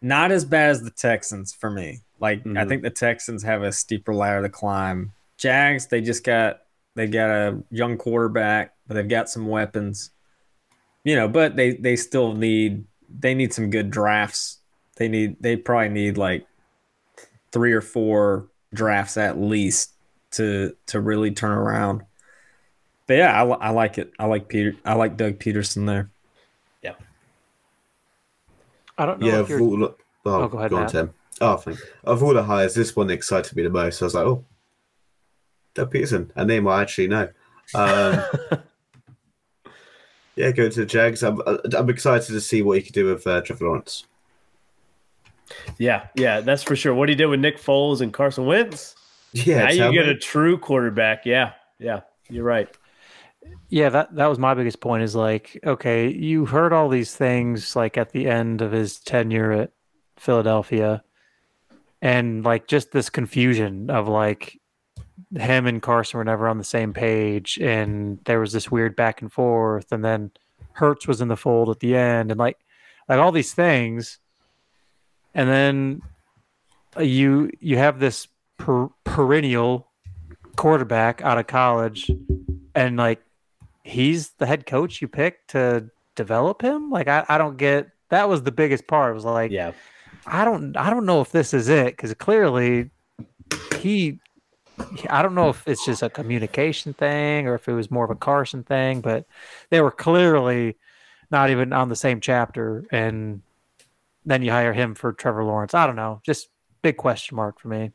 [0.00, 2.00] not as bad as the Texans for me.
[2.18, 2.68] Like I Mhm.
[2.68, 5.12] think the Texans have a steeper ladder to climb.
[5.38, 6.62] Jags, they just got
[6.94, 10.10] they got a young quarterback, but they've got some weapons.
[11.04, 14.58] You know, but they they still need they need some good drafts.
[14.96, 16.46] They need they probably need like
[17.52, 19.92] three or four drafts at least
[20.32, 22.02] to to really turn around.
[23.06, 24.12] But yeah, I, I like it.
[24.18, 24.74] I like Peter.
[24.84, 26.10] I like Doug Pederson there.
[26.82, 26.94] Yeah.
[28.98, 29.94] I don't know Yeah, if of you're all, the-
[30.24, 30.90] oh, Oh, go ahead, on, Matt.
[30.90, 31.14] Tim.
[31.40, 34.00] Oh, thank Of all the hires, this one excited me the most.
[34.02, 34.44] I was like, oh,
[35.76, 37.28] Doug Pederson, a name I actually know.
[37.74, 38.22] Um,
[40.36, 41.22] yeah, go to the Jags.
[41.22, 41.40] I'm,
[41.76, 44.06] I'm excited to see what he could do with uh, Trevor Lawrence.
[45.78, 46.94] Yeah, yeah, that's for sure.
[46.94, 48.96] What he did with Nick Foles and Carson Wentz.
[49.32, 50.12] Yeah, now you tell get me.
[50.12, 51.26] a true quarterback.
[51.26, 52.74] Yeah, yeah, you're right.
[53.68, 57.76] Yeah, that that was my biggest point is like, okay, you heard all these things
[57.76, 59.72] like at the end of his tenure at
[60.16, 61.04] Philadelphia
[62.02, 64.58] and like just this confusion of like
[65.36, 69.22] him and Carson were never on the same page and there was this weird back
[69.22, 70.30] and forth and then
[70.72, 72.58] Hurts was in the fold at the end and like
[73.08, 74.18] like all these things.
[75.34, 76.02] And then
[76.96, 79.88] uh, you you have this per, perennial
[80.56, 82.10] quarterback out of college
[82.74, 83.22] and like
[83.84, 86.90] he's the head coach you pick to develop him?
[86.90, 89.14] Like i, I don't get that was the biggest part.
[89.14, 89.72] Was like Yeah,
[90.26, 92.90] i don't i don't know if this is it because clearly
[93.78, 94.18] he
[95.10, 98.10] i don't know if it's just a communication thing or if it was more of
[98.10, 99.26] a carson thing but
[99.70, 100.76] they were clearly
[101.30, 103.42] not even on the same chapter and
[104.24, 106.48] then you hire him for trevor lawrence i don't know just
[106.82, 107.90] big question mark for me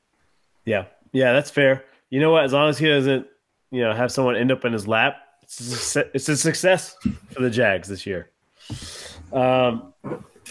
[0.65, 1.33] yeah, yeah.
[1.33, 1.83] That's fair.
[2.09, 2.43] You know what?
[2.43, 3.27] As long as he doesn't,
[3.71, 5.59] you know, have someone end up in his lap, it's
[5.95, 6.95] a, success-
[7.29, 8.29] for the Jags this year.
[9.33, 9.93] Um,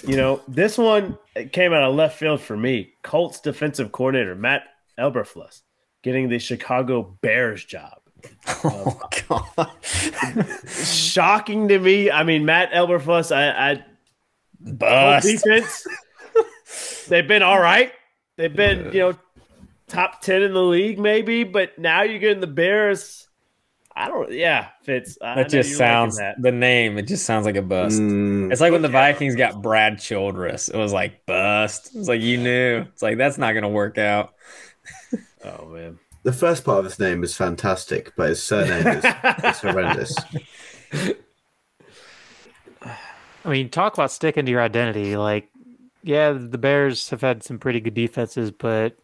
[0.06, 1.18] you know, this one
[1.52, 2.94] came out of left field for me.
[3.02, 4.64] Colts defensive coordinator Matt
[4.98, 5.62] Eberflus
[6.02, 7.98] getting the Chicago Bears job.
[8.64, 9.70] Oh God!
[10.68, 12.10] Shocking to me.
[12.10, 13.34] I mean, Matt Eberflus.
[13.34, 13.84] I, I
[14.60, 15.26] Bust.
[15.26, 15.86] defense.
[17.08, 17.92] they've been all right.
[18.36, 19.14] They've been, you know,
[19.88, 21.44] top ten in the league, maybe.
[21.44, 23.28] But now you're getting the Bears.
[23.96, 24.30] I don't.
[24.32, 25.16] Yeah, Fitz.
[25.22, 26.40] I That just sounds that.
[26.40, 26.98] the name.
[26.98, 27.98] It just sounds like a bust.
[28.00, 30.68] Mm, It's like when the Vikings got Brad Childress.
[30.68, 31.92] It was like bust.
[31.94, 32.80] It's like you knew.
[32.92, 34.34] It's like that's not gonna work out.
[35.44, 35.98] Oh man.
[36.22, 40.14] the first part of his name is fantastic, but his surname is, is horrendous.
[43.44, 45.16] I mean, talk about sticking to your identity.
[45.16, 45.48] Like,
[46.02, 48.96] yeah, the Bears have had some pretty good defenses, but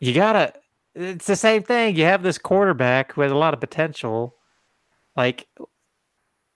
[0.00, 0.54] you gotta.
[0.94, 1.94] It's the same thing.
[1.96, 4.34] You have this quarterback with a lot of potential.
[5.14, 5.46] Like,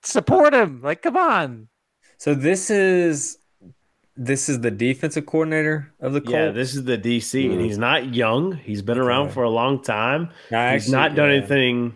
[0.03, 0.81] support him.
[0.83, 1.69] Like, come on.
[2.17, 3.37] So this is
[4.23, 6.33] this is the defensive coordinator of the Colts.
[6.35, 8.53] Yeah, this is the DC, and he's not young.
[8.53, 9.33] He's been around Okay.
[9.35, 10.29] for a long time.
[10.53, 11.37] I he's actually- not done yeah.
[11.37, 11.95] anything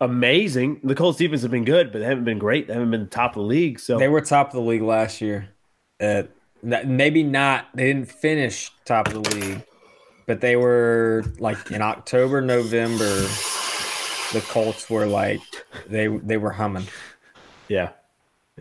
[0.00, 0.80] amazing.
[0.84, 2.66] The Colts defense have been good, but they haven't been great.
[2.68, 3.80] They haven't been top of the league.
[3.80, 5.48] So They were top of the league last year.
[6.00, 6.24] Uh,
[6.62, 7.66] maybe not.
[7.74, 9.62] They didn't finish top of the league,
[10.26, 13.22] but they were like in October, November.
[14.34, 15.40] The Colts were like
[15.88, 16.86] they they were humming.
[17.68, 17.90] yeah,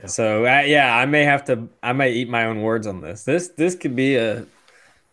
[0.05, 1.67] So uh, yeah, I may have to.
[1.81, 3.23] I may eat my own words on this.
[3.23, 4.45] This this could be a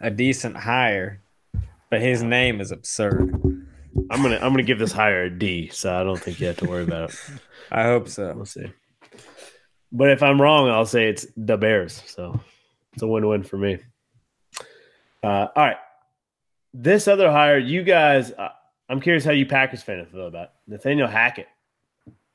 [0.01, 1.21] a decent hire,
[1.91, 3.35] but his name is absurd.
[4.11, 5.69] I'm gonna I'm gonna give this hire a D.
[5.69, 7.21] So I don't think you have to worry about it.
[7.73, 8.33] I hope so.
[8.35, 8.67] We'll see.
[9.91, 12.03] But if I'm wrong, I'll say it's the Bears.
[12.07, 12.41] So
[12.93, 13.79] it's a win-win for me.
[15.23, 15.77] Uh, all right,
[16.75, 18.33] this other hire, you guys.
[18.33, 18.51] Uh,
[18.89, 21.49] I'm curious how you Packers fans feel about Nathaniel Hackett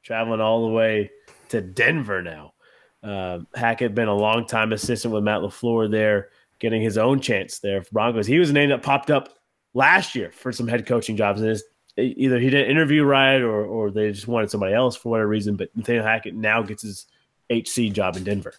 [0.01, 1.11] traveling all the way
[1.49, 2.53] to Denver now.
[3.01, 6.29] Uh, Hackett been a long time assistant with Matt LaFleur there,
[6.59, 8.27] getting his own chance there for Broncos.
[8.27, 9.29] He was a name that popped up
[9.73, 11.59] last year for some head coaching jobs, and
[11.97, 15.55] either he didn't interview right or or they just wanted somebody else for whatever reason.
[15.55, 17.05] But Nathaniel Hackett now gets his
[17.49, 18.53] HC job in Denver.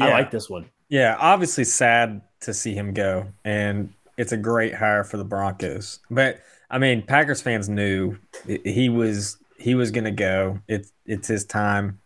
[0.00, 0.66] I like this one.
[0.88, 6.00] Yeah, obviously sad to see him go, and it's a great hire for the Broncos.
[6.10, 8.16] But I mean, Packers fans knew
[8.46, 10.60] he was he was going to go.
[10.68, 12.00] It's it's his time.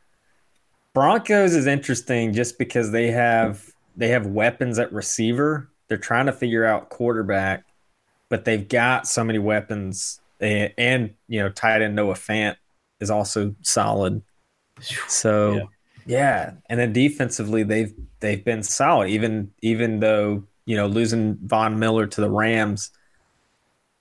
[0.94, 5.70] Broncos is interesting just because they have they have weapons at receiver.
[5.88, 7.64] They're trying to figure out quarterback,
[8.30, 10.20] but they've got so many weapons.
[10.40, 12.57] And, and you know, tight end Noah Fant
[13.00, 14.22] is also solid.
[15.09, 15.64] So Yeah.
[16.07, 16.53] yeah.
[16.68, 19.09] and then defensively they've they've been solid.
[19.11, 22.90] Even even though you know losing Von Miller to the Rams,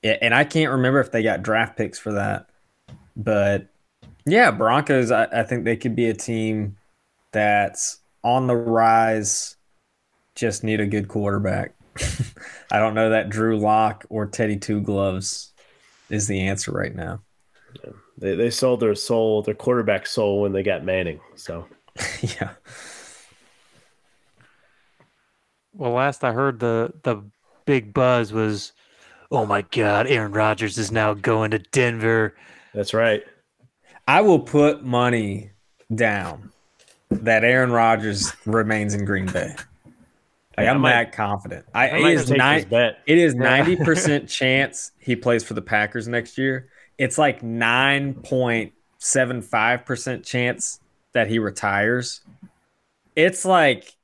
[0.03, 2.47] and I can't remember if they got draft picks for that,
[3.15, 3.67] but
[4.25, 5.11] yeah, Broncos.
[5.11, 6.77] I, I think they could be a team
[7.31, 9.55] that's on the rise.
[10.35, 11.73] Just need a good quarterback.
[12.71, 15.53] I don't know that Drew Lock or Teddy Two Gloves
[16.09, 17.21] is the answer right now.
[18.17, 21.19] They, they sold their soul, their quarterback soul, when they got Manning.
[21.35, 21.67] So
[22.21, 22.51] yeah.
[25.73, 27.23] Well, last I heard, the the
[27.65, 28.73] big buzz was,
[29.31, 32.35] "Oh my God, Aaron Rodgers is now going to Denver."
[32.73, 33.23] That's right.
[34.07, 35.51] I will put money
[35.93, 36.51] down
[37.09, 39.55] that Aaron Rodgers remains in Green Bay.
[40.57, 41.65] Like, I'm might- that confident.
[41.73, 42.99] I, I it is nine, bet.
[43.05, 46.69] It is ninety percent chance he plays for the Packers next year.
[46.97, 50.79] It's like nine point seven five percent chance
[51.13, 52.21] that he retires.
[53.15, 53.95] It's like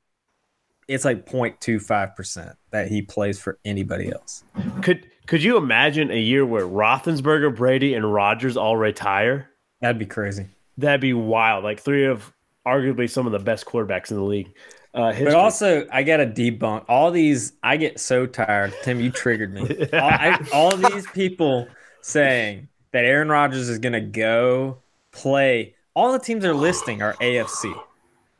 [0.88, 4.42] it's like 0.25 percent that he plays for anybody else.
[4.82, 9.50] Could could you imagine a year where Roethlisberger, Brady, and Rodgers all retire?
[9.82, 10.46] That'd be crazy.
[10.78, 11.64] That'd be wild.
[11.64, 12.32] Like three of
[12.66, 14.50] arguably some of the best quarterbacks in the league.
[14.94, 17.52] Uh, But also, I got to debunk all these.
[17.62, 18.72] I get so tired.
[18.82, 19.60] Tim, you triggered me.
[19.92, 21.68] all, I, all these people
[22.00, 24.78] saying that Aaron Rodgers is going to go
[25.12, 25.74] play.
[25.92, 27.78] All the teams they're listing are AFC.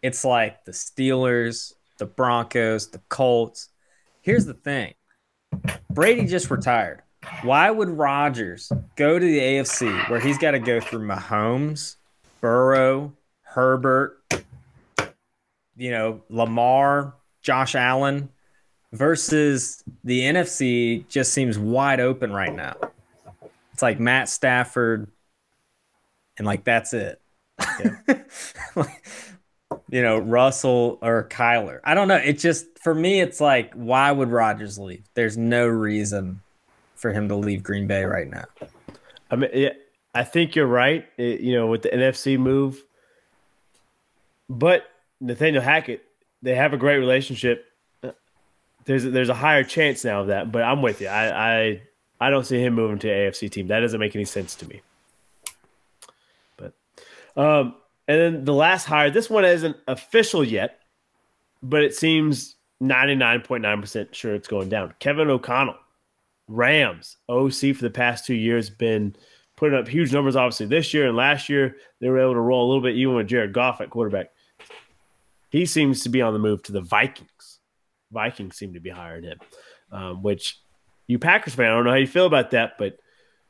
[0.01, 3.69] It's like the Steelers, the Broncos, the Colts.
[4.23, 4.95] Here's the thing
[5.91, 7.03] Brady just retired.
[7.43, 11.97] Why would Rodgers go to the AFC where he's got to go through Mahomes,
[12.41, 14.23] Burrow, Herbert,
[15.77, 18.29] you know, Lamar, Josh Allen
[18.93, 22.77] versus the NFC just seems wide open right now.
[23.73, 25.11] It's like Matt Stafford
[26.37, 27.21] and like that's it.
[27.59, 28.25] Like,
[29.91, 31.81] you know, Russell or Kyler.
[31.85, 32.17] I don't know.
[32.17, 35.05] It just for me it's like why would Rodgers leave?
[35.15, 36.41] There's no reason
[36.97, 38.45] for him to leave Green Bay right now.
[39.31, 39.71] I mean, yeah,
[40.15, 41.07] I think you're right.
[41.17, 42.83] it- you know, with the NFC move,
[44.49, 44.85] but
[45.21, 46.03] Nathaniel Hackett,
[46.43, 47.65] they have a great relationship.
[48.85, 51.09] There's there's a higher chance now of that, but I'm with you.
[51.09, 51.83] I I,
[52.21, 53.67] I don't see him moving to AFC team.
[53.69, 54.81] That doesn't make any sense to me.
[56.57, 56.73] But,
[57.37, 57.75] um,
[58.09, 59.11] and then the last hire.
[59.11, 60.81] This one isn't official yet,
[61.63, 64.95] but it seems 99.9 percent sure it's going down.
[64.99, 65.77] Kevin O'Connell.
[66.51, 69.15] Rams OC for the past two years been
[69.55, 70.35] putting up huge numbers.
[70.35, 73.15] Obviously, this year and last year they were able to roll a little bit even
[73.15, 74.31] with Jared Goff at quarterback.
[75.51, 77.59] He seems to be on the move to the Vikings.
[78.11, 79.39] Vikings seem to be hiring him,
[79.93, 80.59] um, which
[81.07, 82.99] you Packers fan, I don't know how you feel about that, but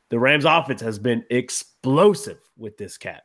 [0.09, 3.23] the Rams offense has been explosive with this cat.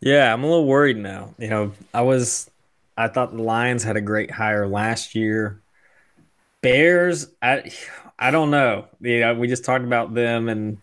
[0.00, 1.34] Yeah, I'm a little worried now.
[1.38, 2.50] You know, I was
[2.96, 5.62] I thought the Lions had a great hire last year.
[6.62, 7.70] Bears, I
[8.18, 8.86] I don't know.
[9.00, 10.78] You know, we just talked about them and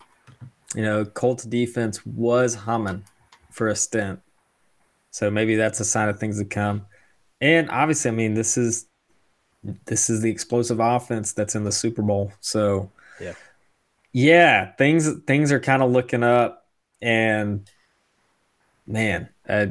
[0.74, 3.04] you know, Colts defense was humming
[3.50, 4.20] for a stint.
[5.10, 6.86] So maybe that's a sign of things to come.
[7.40, 8.86] And obviously, I mean, this is
[9.86, 12.32] this is the explosive offense that's in the Super Bowl.
[12.40, 12.90] So
[13.20, 13.34] Yeah.
[14.12, 16.66] Yeah, things things are kind of looking up
[17.02, 17.68] and
[18.88, 19.66] man, uh,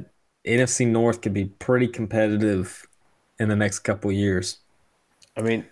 [0.46, 2.88] NFC North could be pretty competitive
[3.40, 4.60] in the next couple of years.
[5.36, 5.66] I mean,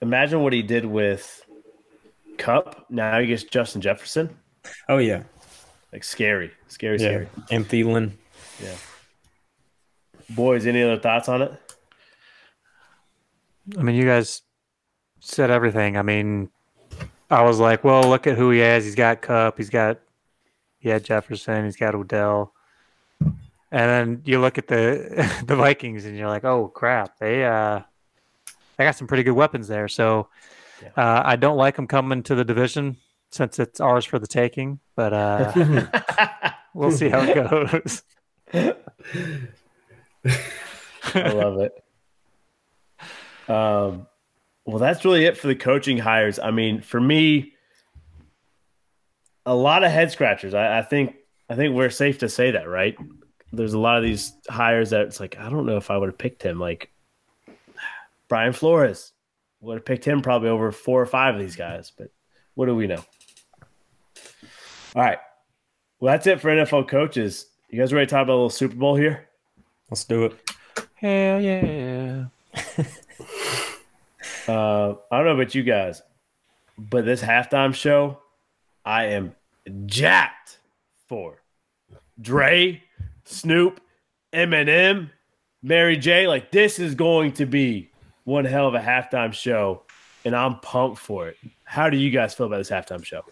[0.00, 1.44] imagine what he did with
[2.38, 2.86] Kupp.
[2.88, 4.36] Now he gets Justin Jefferson.
[4.88, 5.22] Oh yeah,
[5.92, 7.28] Like scary, scary, yeah, scary.
[7.50, 8.12] and Thielen.
[8.62, 8.76] Yeah.
[10.30, 11.52] Boys, any other thoughts on it?
[13.78, 14.42] I mean, you guys
[15.20, 15.96] said everything.
[15.96, 16.50] I mean,
[17.30, 18.84] I was like, well, look at who he has.
[18.84, 19.56] He's got Kupp.
[19.56, 19.98] He's got,
[20.80, 21.64] he had Jefferson.
[21.64, 22.52] He's got Odell.
[23.20, 23.36] And
[23.70, 27.82] then you look at the the Vikings, and you're like, oh crap, they uh,
[28.76, 29.86] they got some pretty good weapons there.
[29.86, 30.28] So
[30.96, 32.96] uh, I don't like them coming to the division
[33.30, 34.80] since it's ours for the taking.
[34.96, 35.86] But uh,
[36.74, 38.02] we'll see how it goes.
[41.14, 41.72] I love it.
[43.48, 44.06] Um,
[44.64, 46.38] well, that's really it for the coaching hires.
[46.38, 47.52] I mean, for me,
[49.46, 50.54] a lot of head scratchers.
[50.54, 51.16] I, I think
[51.48, 52.96] I think we're safe to say that, right?
[53.52, 56.08] There's a lot of these hires that it's like I don't know if I would
[56.08, 56.58] have picked him.
[56.60, 56.90] Like
[58.28, 59.12] Brian Flores
[59.60, 62.10] would have picked him probably over four or five of these guys, but
[62.54, 63.02] what do we know?
[64.94, 65.18] All right.
[65.98, 67.46] Well, that's it for NFL coaches.
[67.68, 69.28] You guys ready to talk about a little Super Bowl here?
[69.90, 70.50] Let's do it.
[70.94, 72.24] Hell yeah.
[74.48, 76.02] Uh, I don't know about you guys,
[76.76, 78.18] but this halftime show,
[78.84, 79.34] I am
[79.86, 80.58] jacked
[81.08, 81.42] for.
[82.20, 82.82] Dre,
[83.24, 83.80] Snoop,
[84.32, 85.10] Eminem,
[85.62, 86.26] Mary J.
[86.26, 87.90] Like this is going to be
[88.24, 89.82] one hell of a halftime show,
[90.24, 91.36] and I'm pumped for it.
[91.64, 93.24] How do you guys feel about this halftime show?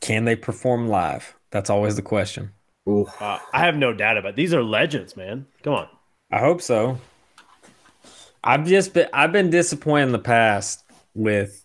[0.00, 1.34] Can they perform live?
[1.50, 2.52] That's always the question.
[2.88, 3.06] Ooh.
[3.20, 4.36] Uh, I have no doubt about it.
[4.36, 5.46] These are legends, man.
[5.62, 5.88] Come on.
[6.30, 6.98] I hope so.
[8.42, 10.84] I've just been I've been disappointed in the past
[11.14, 11.63] with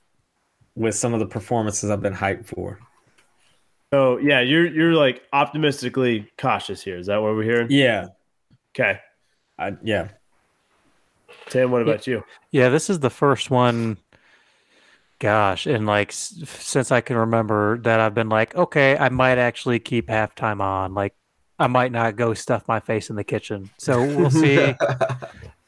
[0.76, 2.80] with some of the performances I've been hyped for.
[3.92, 6.98] So yeah, you're you're like optimistically cautious here.
[6.98, 7.68] Is that what we're hearing?
[7.72, 8.08] Yeah.
[8.76, 9.00] Okay.
[9.58, 10.10] I, yeah.
[11.50, 12.24] Tim, what about you?
[12.52, 13.98] Yeah, this is the first one.
[15.20, 19.80] Gosh, and like since I can remember that I've been like, okay, I might actually
[19.80, 20.94] keep halftime on.
[20.94, 21.14] Like,
[21.58, 23.70] I might not go stuff my face in the kitchen.
[23.78, 24.60] So we'll see.
[24.70, 24.76] I-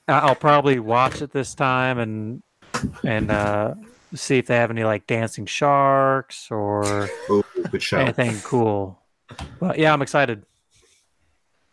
[0.07, 2.43] I'll probably watch it this time and
[3.03, 3.73] and uh,
[4.13, 7.43] see if they have any like dancing sharks or Ooh,
[7.93, 8.99] anything cool.
[9.59, 10.45] But yeah, I'm excited.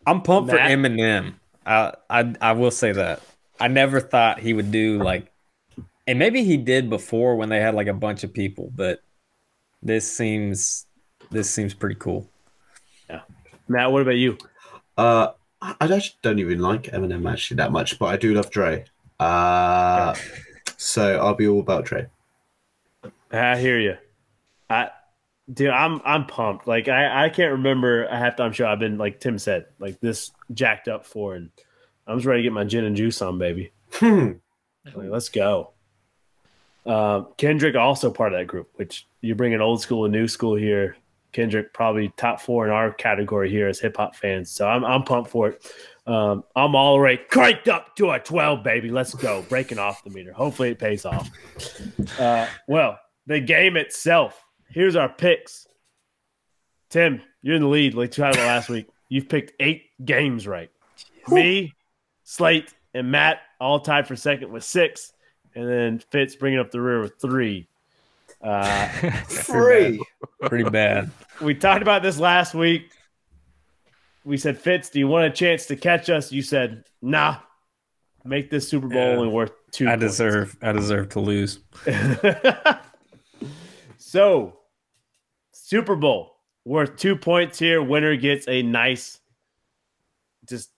[0.05, 0.69] I'm pumped Matt?
[0.69, 1.33] for Eminem.
[1.65, 3.21] I, I I will say that.
[3.59, 5.31] I never thought he would do like
[6.09, 9.03] and maybe he did before when they had like a bunch of people, but
[9.83, 10.87] this seems
[11.29, 12.27] this seems pretty cool.
[13.07, 13.21] Yeah,
[13.67, 14.35] Matt, what about you?
[14.97, 18.49] Uh, I I actually don't even like Eminem actually that much, but I do love
[18.49, 18.85] Dre.
[19.19, 20.15] Uh,
[20.77, 22.07] so I'll be all about Dre.
[23.31, 23.97] I hear you.
[24.69, 24.89] I,
[25.51, 26.67] dude, I'm I'm pumped.
[26.67, 30.31] Like I I can't remember a halftime show I've been like Tim said like this
[30.53, 31.49] jacked up for, and
[32.07, 33.71] I'm just ready to get my gin and juice on, baby.
[33.93, 34.33] Hmm.
[34.95, 35.73] Like, let's go.
[36.85, 40.27] Uh, Kendrick also part of that group, which you bring an old school and new
[40.27, 40.95] school here.
[41.31, 44.49] Kendrick probably top four in our category here as hip hop fans.
[44.49, 45.71] So I'm I'm pumped for it.
[46.07, 48.89] Um, I'm already cranked up to a 12, baby.
[48.89, 49.43] Let's go.
[49.47, 50.33] Breaking off the meter.
[50.33, 51.29] Hopefully it pays off.
[52.17, 52.97] Uh, well,
[53.29, 54.43] the game itself.
[54.69, 55.67] Here's our picks.
[56.89, 57.93] Tim, you're in the lead.
[57.93, 58.87] Like you had it last week.
[59.07, 60.69] You've picked eight games right.
[61.27, 61.73] Me,
[62.23, 65.13] Slate, and Matt all tied for second with six,
[65.55, 67.67] and then Fitz bringing up the rear with three.
[68.41, 68.87] Uh,
[69.27, 70.01] Free.
[70.41, 71.11] Pretty bad.
[71.41, 72.91] we talked about this last week.
[74.25, 76.31] We said, Fitz, do you want a chance to catch us?
[76.31, 77.37] You said, nah.
[78.25, 79.17] Make this Super Bowl Yeah.
[79.17, 79.85] only worth two.
[79.87, 81.59] I points." deserve I deserve to lose.
[84.09, 84.57] so,
[85.51, 86.35] Super Bowl
[86.65, 87.81] worth two points here.
[87.83, 89.19] Winner gets a nice,
[90.47, 90.71] just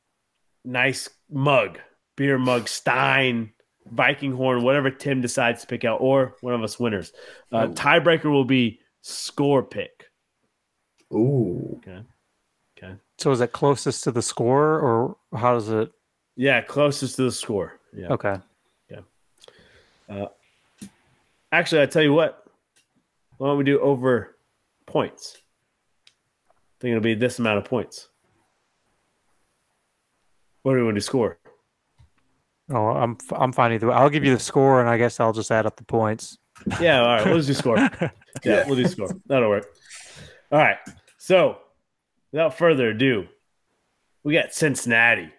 [0.66, 1.80] nice mug,
[2.18, 3.54] beer mug, Stein,
[3.90, 7.14] Viking horn, whatever Tim decides to pick out, or one of us winners.
[7.54, 10.10] Uh, tiebreaker will be score pick.
[11.14, 11.78] Ooh.
[11.78, 12.04] Okay.
[12.78, 12.96] Okay.
[13.18, 15.90] So is it closest to the score, or how does it?
[16.36, 17.80] Yeah, closest to the score.
[17.96, 18.10] Yeah.
[18.10, 18.36] Okay.
[18.90, 19.00] Yeah.
[20.10, 20.28] Uh,
[21.52, 22.41] Actually, I tell you what.
[23.42, 24.38] Why don't we do over
[24.86, 25.36] points?
[26.48, 28.08] I think it'll be this amount of points.
[30.62, 31.40] What do we want to score?
[32.72, 33.96] Oh, I'm I'm fine either way.
[33.96, 36.38] I'll give you the score, and I guess I'll just add up the points.
[36.80, 37.26] Yeah, all right.
[37.26, 37.78] We'll just do score.
[37.78, 38.10] Yeah,
[38.44, 38.68] Yeah.
[38.68, 39.10] we'll do score.
[39.26, 39.66] That'll work.
[40.52, 40.78] All right.
[41.18, 41.58] So,
[42.32, 43.26] without further ado,
[44.24, 45.32] we got Cincinnati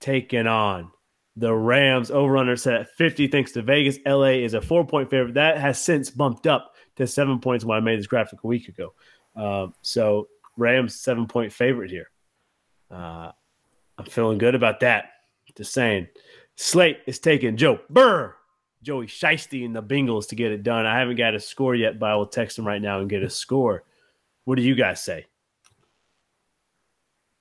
[0.00, 0.90] taking on
[1.36, 2.10] the Rams.
[2.10, 3.98] Over under set at 50 thanks to Vegas.
[4.04, 5.34] LA is a four point favorite.
[5.34, 8.68] That has since bumped up to seven points when I made this graphic a week
[8.68, 8.94] ago.
[9.34, 12.10] Um, so, Rams seven point favorite here.
[12.90, 13.32] Uh,
[13.98, 15.06] I'm feeling good about that.
[15.56, 16.08] Just saying.
[16.56, 18.34] Slate is taking Joe Burr
[18.86, 20.86] Joey Shiesty, and the Bengals to get it done.
[20.86, 23.24] I haven't got a score yet, but I will text him right now and get
[23.24, 23.82] a score.
[24.44, 25.26] What do you guys say?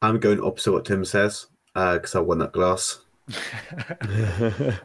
[0.02, 1.46] I'm going opposite what Tim says
[1.76, 3.00] because I won that glass.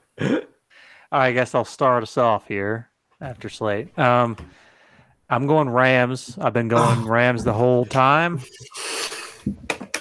[1.10, 2.89] I guess I'll start us off here
[3.20, 3.96] after Slate.
[3.98, 4.36] Um,
[5.28, 6.36] I'm going Rams.
[6.40, 8.40] I've been going Rams the whole time.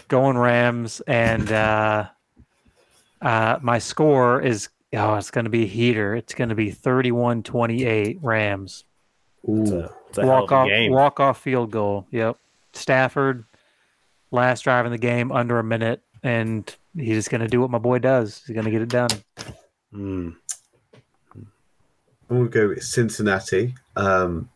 [0.08, 2.08] Going Rams, and uh,
[3.22, 6.16] uh, my score is oh, it's going to be a heater.
[6.16, 8.86] It's going to be 31-28 Rams.
[9.48, 9.54] Ooh.
[9.54, 10.92] a, it's a hell Walk off, game.
[10.92, 12.08] walk off field goal.
[12.12, 12.38] Yep.
[12.74, 13.46] Stafford,
[14.32, 17.70] last drive in the game, under a minute, and he's just going to do what
[17.70, 18.44] my boy does.
[18.46, 19.10] He's going to get it done.
[19.94, 20.36] Mm.
[22.30, 23.76] I'm going to go with Cincinnati.
[23.96, 24.50] Um,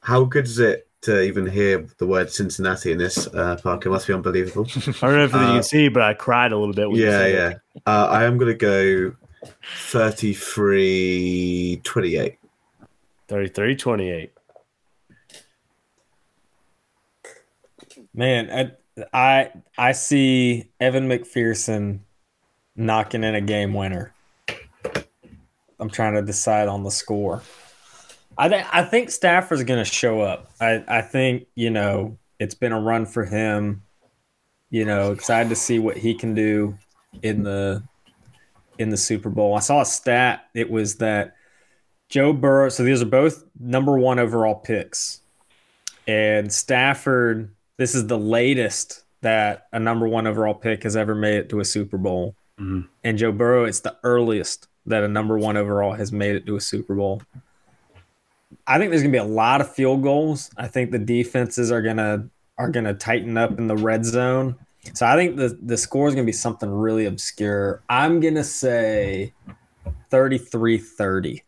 [0.00, 3.86] how good is it to even hear the word Cincinnati in this, uh, park?
[3.86, 4.66] It must be unbelievable.
[4.76, 6.90] I don't know if uh, you can see, but I cried a little bit.
[6.98, 7.54] yeah, yeah.
[7.86, 9.14] Uh, I am going to go
[9.78, 12.38] 33 28.
[13.28, 14.32] 33 28.
[18.14, 18.72] Man, I,
[19.12, 22.00] I I see Evan McPherson
[22.74, 24.14] knocking in a game winner.
[25.78, 27.42] I'm trying to decide on the score.
[28.38, 30.50] I th- I think Stafford's going to show up.
[30.60, 33.82] I I think you know it's been a run for him.
[34.70, 36.76] You know, excited to see what he can do
[37.22, 37.82] in the
[38.78, 39.54] in the Super Bowl.
[39.54, 40.46] I saw a stat.
[40.54, 41.36] It was that
[42.08, 42.68] Joe Burrow.
[42.68, 45.20] So these are both number one overall picks,
[46.06, 47.54] and Stafford.
[47.78, 51.60] This is the latest that a number one overall pick has ever made it to
[51.60, 52.86] a Super Bowl, Mhm.
[53.04, 53.64] and Joe Burrow.
[53.64, 57.22] It's the earliest that a number one overall has made it to a Super Bowl.
[58.66, 60.50] I think there's gonna be a lot of field goals.
[60.56, 62.28] I think the defenses are gonna
[62.58, 64.56] are gonna tighten up in the red zone.
[64.94, 67.82] So I think the the score is gonna be something really obscure.
[67.88, 69.32] I'm gonna say
[70.10, 71.42] 33-30.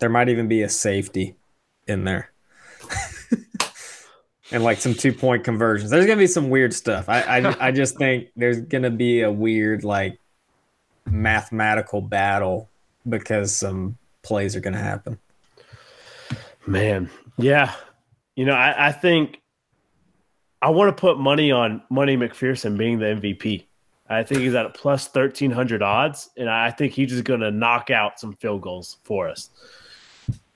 [0.00, 1.36] There might even be a safety
[1.86, 2.32] in there.
[4.50, 5.90] and like some two point conversions.
[5.90, 7.08] There's gonna be some weird stuff.
[7.08, 10.18] I, I I just think there's gonna be a weird like
[11.10, 12.70] mathematical battle
[13.08, 15.18] because some plays are gonna happen.
[16.66, 17.74] Man, yeah.
[18.36, 19.40] You know, I, I think
[20.62, 23.66] I want to put money on Money McPherson being the MVP.
[24.08, 27.40] I think he's at a plus thirteen hundred odds, and I think he's just going
[27.40, 29.50] to knock out some field goals for us.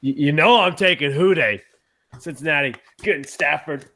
[0.01, 1.63] You, you know, I'm taking Who Dey,
[2.19, 3.87] Cincinnati, getting Stafford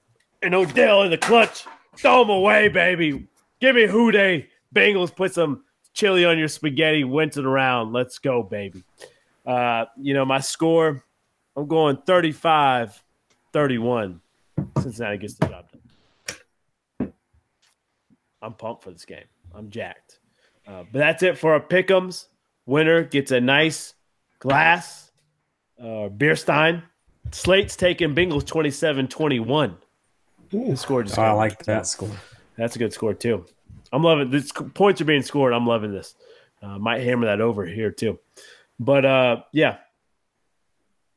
[0.42, 1.64] and Odell in the clutch.
[1.96, 3.28] Throw him away, baby.
[3.60, 4.48] Give me Who Dey.
[4.74, 5.64] Bengals put some
[5.98, 7.04] chili on your spaghetti.
[7.04, 7.92] Went it around.
[7.92, 8.84] Let's go, baby.
[9.44, 11.04] Uh, you know, my score.
[11.56, 13.02] I'm going 35
[13.52, 14.20] 31.
[14.80, 15.64] Cincinnati gets the job
[16.98, 17.12] done.
[18.40, 19.24] I'm pumped for this game.
[19.52, 20.20] I'm jacked.
[20.66, 22.26] Uh, but that's it for our pick'ems.
[22.66, 23.94] Winner gets a nice
[24.38, 25.10] glass,
[25.82, 26.82] uh, beer stein.
[27.32, 29.76] Slate's taking Bengals 27 21.
[30.50, 32.10] The score just Oh, I like that score.
[32.56, 33.44] That's a good score, too.
[33.92, 34.52] I'm loving this.
[34.74, 35.52] Points are being scored.
[35.52, 36.14] I'm loving this.
[36.62, 38.18] Uh, might hammer that over here, too.
[38.80, 39.78] But uh, yeah,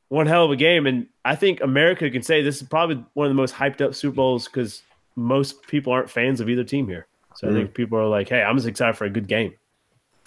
[0.08, 0.86] one hell of a game.
[0.86, 3.94] And I think America can say this is probably one of the most hyped up
[3.94, 4.82] Super Bowls because
[5.16, 7.06] most people aren't fans of either team here.
[7.34, 9.54] So I think people are like, hey, I'm just excited for a good game.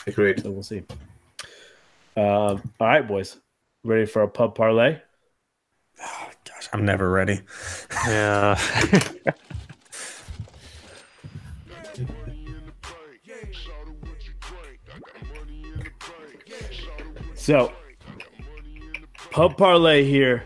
[0.07, 0.41] Agreed.
[0.41, 0.83] So we'll see.
[2.17, 3.37] Uh, all right, boys.
[3.83, 4.99] Ready for a pub parlay?
[5.97, 7.41] Gosh, I'm never ready.
[8.07, 8.59] Yeah.
[17.45, 17.71] So,
[19.29, 20.45] pub parlay here.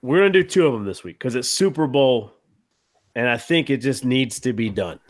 [0.00, 2.34] We're gonna do two of them this week because it's Super Bowl,
[3.16, 5.00] and I think it just needs to be done.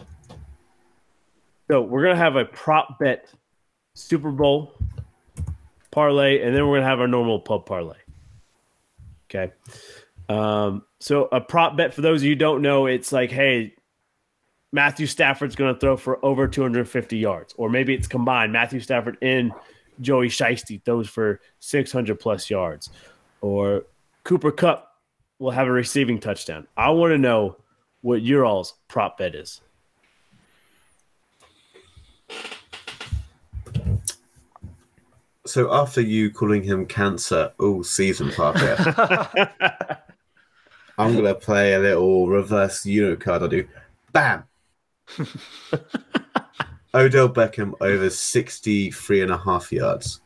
[1.70, 3.30] So we're gonna have a prop bet
[3.92, 4.80] Super Bowl
[5.90, 7.98] parlay, and then we're gonna have our normal pub parlay.
[9.28, 9.52] Okay.
[10.30, 13.74] Um, so a prop bet for those of you don't know, it's like, hey,
[14.72, 18.54] Matthew Stafford's to throw for over 250 yards, or maybe it's combined.
[18.54, 19.52] Matthew Stafford and
[20.00, 22.90] Joey Shiesty throws for 600 plus yards,
[23.40, 23.84] or
[24.24, 24.94] Cooper Kupp
[25.38, 26.66] will have a receiving touchdown.
[26.76, 27.56] I want to know
[28.02, 29.60] what your all's prop bet is.
[35.46, 38.76] So after you calling him cancer all season, Parker,
[40.98, 43.42] I'm gonna play a little reverse Uno card.
[43.42, 43.66] I'll do
[44.12, 44.44] bam.
[46.94, 50.20] Odell Beckham over 63 and a half yards.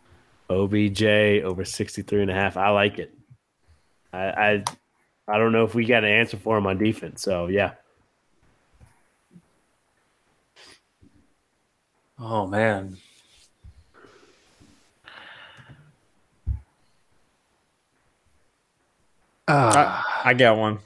[0.49, 1.03] OBJ
[1.45, 2.57] over 63 and a half.
[2.57, 3.15] I like it.
[4.13, 4.65] I, I
[5.29, 7.23] I don't know if we got an answer for him on defense.
[7.23, 7.73] So yeah.
[12.19, 12.97] oh man.
[19.49, 20.79] Ah, I, I got one.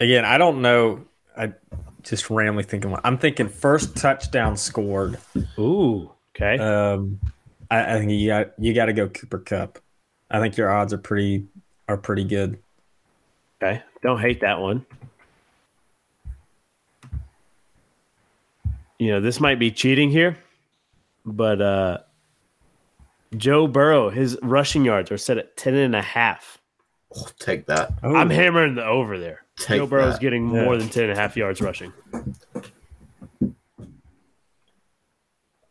[0.00, 1.04] Again, I don't know.
[1.36, 1.54] I
[2.08, 2.96] just randomly thinking.
[3.04, 5.18] I'm thinking first touchdown scored.
[5.58, 6.10] Ooh.
[6.34, 6.58] Okay.
[6.58, 7.20] Um,
[7.70, 9.78] I, I think you got you got to go Cooper Kupp.
[10.30, 11.46] I think your odds are pretty
[11.88, 12.58] are pretty good.
[13.62, 13.82] Okay.
[14.02, 14.86] Don't hate that one.
[18.98, 20.36] You know, this might be cheating here,
[21.24, 21.98] but uh
[23.36, 26.58] Joe Burrow, his rushing yards are set at 10 and a half.
[27.14, 27.92] Oh, take that.
[28.02, 29.44] I'm hammering the over there.
[29.60, 30.20] Take Joe Burrow's that.
[30.20, 31.92] getting more than 10 and a half yards rushing.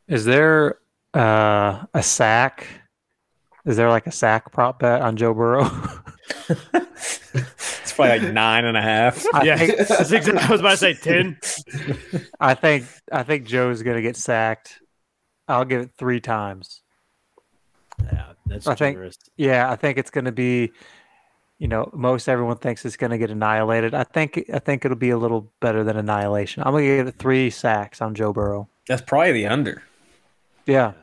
[0.07, 0.79] is there
[1.13, 2.67] uh, a sack?
[3.65, 5.65] Is there like a sack prop bet on Joe Burrow?
[6.49, 9.25] it's probably like nine and a half.
[9.33, 11.37] I yeah, think that's exactly, I was about to say 10.
[12.39, 14.79] I think I think Joe's gonna get sacked.
[15.49, 16.81] I'll give it three times.
[18.03, 18.99] Yeah, that's I think-
[19.35, 20.71] Yeah, I think it's gonna be
[21.59, 23.93] you know, most everyone thinks it's going to get annihilated.
[23.93, 26.63] I think I think it'll be a little better than annihilation.
[26.63, 28.69] I'm going to get three sacks on Joe Burrow.
[28.87, 29.83] That's probably the under.
[30.65, 30.93] Yeah.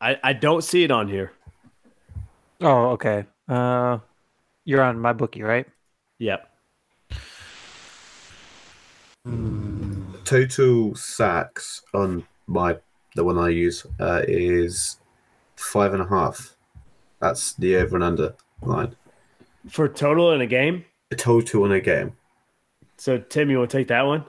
[0.00, 1.32] I, I don't see it on here.
[2.60, 3.24] Oh, okay.
[3.48, 3.98] Uh,
[4.64, 5.66] you're on my bookie, right?
[6.18, 6.50] Yep.
[10.24, 12.76] Total sacks on my
[13.16, 14.98] the one I use uh, is
[15.56, 16.56] five and a half.
[17.20, 18.96] That's the over and under line.
[19.68, 20.84] For total in a game.
[21.10, 22.12] A total in a game.
[22.96, 24.24] So Tim, you want to take that one?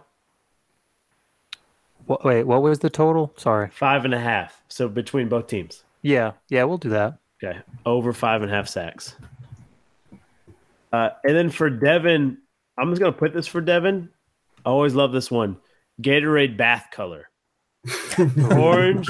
[2.05, 3.33] What, wait, what was the total?
[3.37, 3.69] Sorry.
[3.69, 4.61] Five and a half.
[4.67, 5.83] So between both teams.
[6.01, 7.17] Yeah, yeah, we'll do that.
[7.43, 7.59] Okay.
[7.85, 9.15] Over five and a half sacks.
[10.93, 12.37] Uh, and then for Devin,
[12.77, 14.09] I'm just gonna put this for Devin.
[14.65, 15.57] I always love this one.
[16.01, 17.29] Gatorade bath color.
[18.51, 19.09] orange,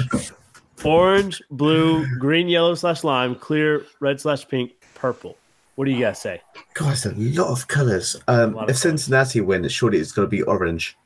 [0.84, 5.36] orange, blue, green, yellow slash lime, clear, red slash pink, purple.
[5.76, 6.40] What do you guys say?
[6.74, 8.16] Guys, a lot of colours.
[8.28, 10.96] Um, lot of if Cincinnati win, surely it's going to be orange.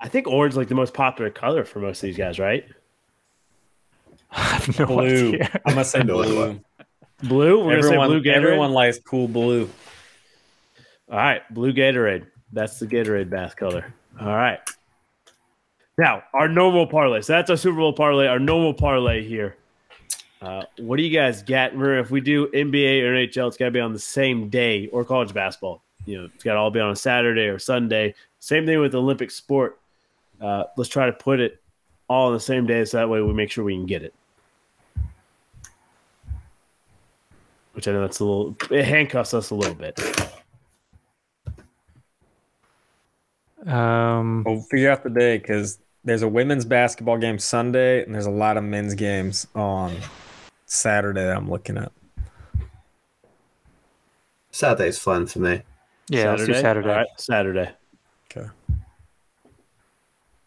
[0.00, 2.64] I think orange is like the most popular color for most of these guys, right?
[4.30, 5.28] I have no Blue.
[5.34, 5.60] idea.
[5.66, 6.42] I'm gonna say No blue.
[6.44, 6.60] idea.
[7.22, 7.64] Blue.
[7.64, 8.36] We're Everyone, gonna say blue Gatorade.
[8.36, 9.70] everyone likes cool blue.
[11.10, 12.26] All right, blue Gatorade.
[12.52, 13.94] That's the Gatorade bath color.
[14.20, 14.58] All right.
[15.96, 17.20] Now, our normal parlay.
[17.22, 19.56] So that's our Super Bowl parlay, our normal parlay here.
[20.44, 21.72] Uh, what do you guys get?
[21.72, 24.88] Remember, if we do NBA or NHL, it's got to be on the same day
[24.88, 25.82] or college basketball.
[26.04, 28.14] You know, it's got to all be on a Saturday or Sunday.
[28.40, 29.80] Same thing with Olympic sport.
[30.38, 31.62] Uh, let's try to put it
[32.08, 34.12] all on the same day so that way we make sure we can get it.
[37.72, 39.98] Which I know that's a little, it handcuffs us a little bit.
[43.66, 48.26] Um, We'll figure out the day because there's a women's basketball game Sunday and there's
[48.26, 49.96] a lot of men's games on
[50.66, 51.92] Saturday I'm looking at.
[54.50, 55.62] Saturday's fun for me.
[56.08, 56.88] yeah, let's do Saturday.
[56.88, 57.72] All right, Saturday.
[58.30, 58.48] Okay.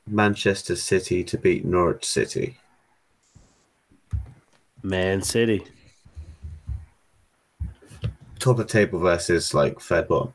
[0.07, 2.57] Manchester City to beat Norwich City.
[4.81, 5.65] Man City.
[8.39, 10.33] Top of the table versus like third bottom.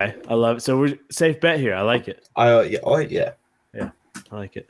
[0.00, 0.60] I, I love it.
[0.60, 1.74] So we're safe bet here.
[1.74, 2.28] I like it.
[2.36, 3.32] I uh, yeah, oh yeah.
[4.30, 4.68] I like it.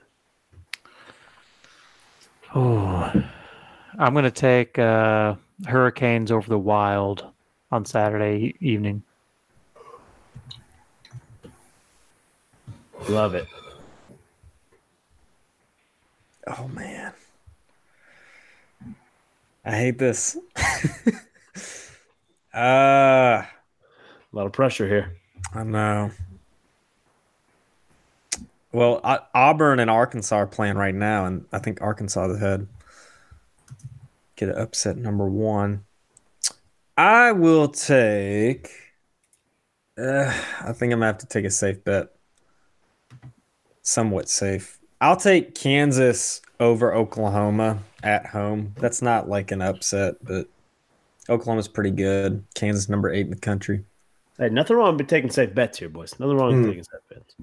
[2.55, 3.13] Oh,
[3.99, 5.35] I'm gonna take uh,
[5.67, 7.27] Hurricanes over the Wild
[7.73, 9.03] on Saturday evening.
[13.09, 13.49] Love it.
[16.47, 17.13] Oh man.
[19.65, 20.37] I hate this.
[22.55, 23.47] uh A
[24.33, 25.17] lot of pressure here.
[25.55, 26.13] I know.
[28.71, 32.69] Well, I, Auburn and Arkansas are playing right now, and I think Arkansas is ahead.
[34.39, 35.85] Get an upset number one.
[36.97, 38.71] I will take.
[39.99, 42.15] Uh, I think I'm gonna have to take a safe bet.
[43.83, 44.79] Somewhat safe.
[45.01, 48.75] I'll take Kansas over Oklahoma at home.
[48.77, 50.49] That's not like an upset, but
[51.29, 52.45] Oklahoma's pretty good.
[52.55, 53.85] Kansas number eight in the country.
[54.39, 56.19] Hey, nothing wrong with taking safe bets here, boys.
[56.21, 56.69] Nothing wrong with Hmm.
[56.71, 57.35] taking safe bets.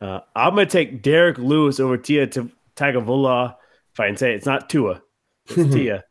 [0.00, 3.54] Uh, I'm going to take Derrick Lewis over Tia T- Tagovailoa.
[3.92, 5.02] If I can say it, it's not Tua,
[5.48, 6.04] it's Tia.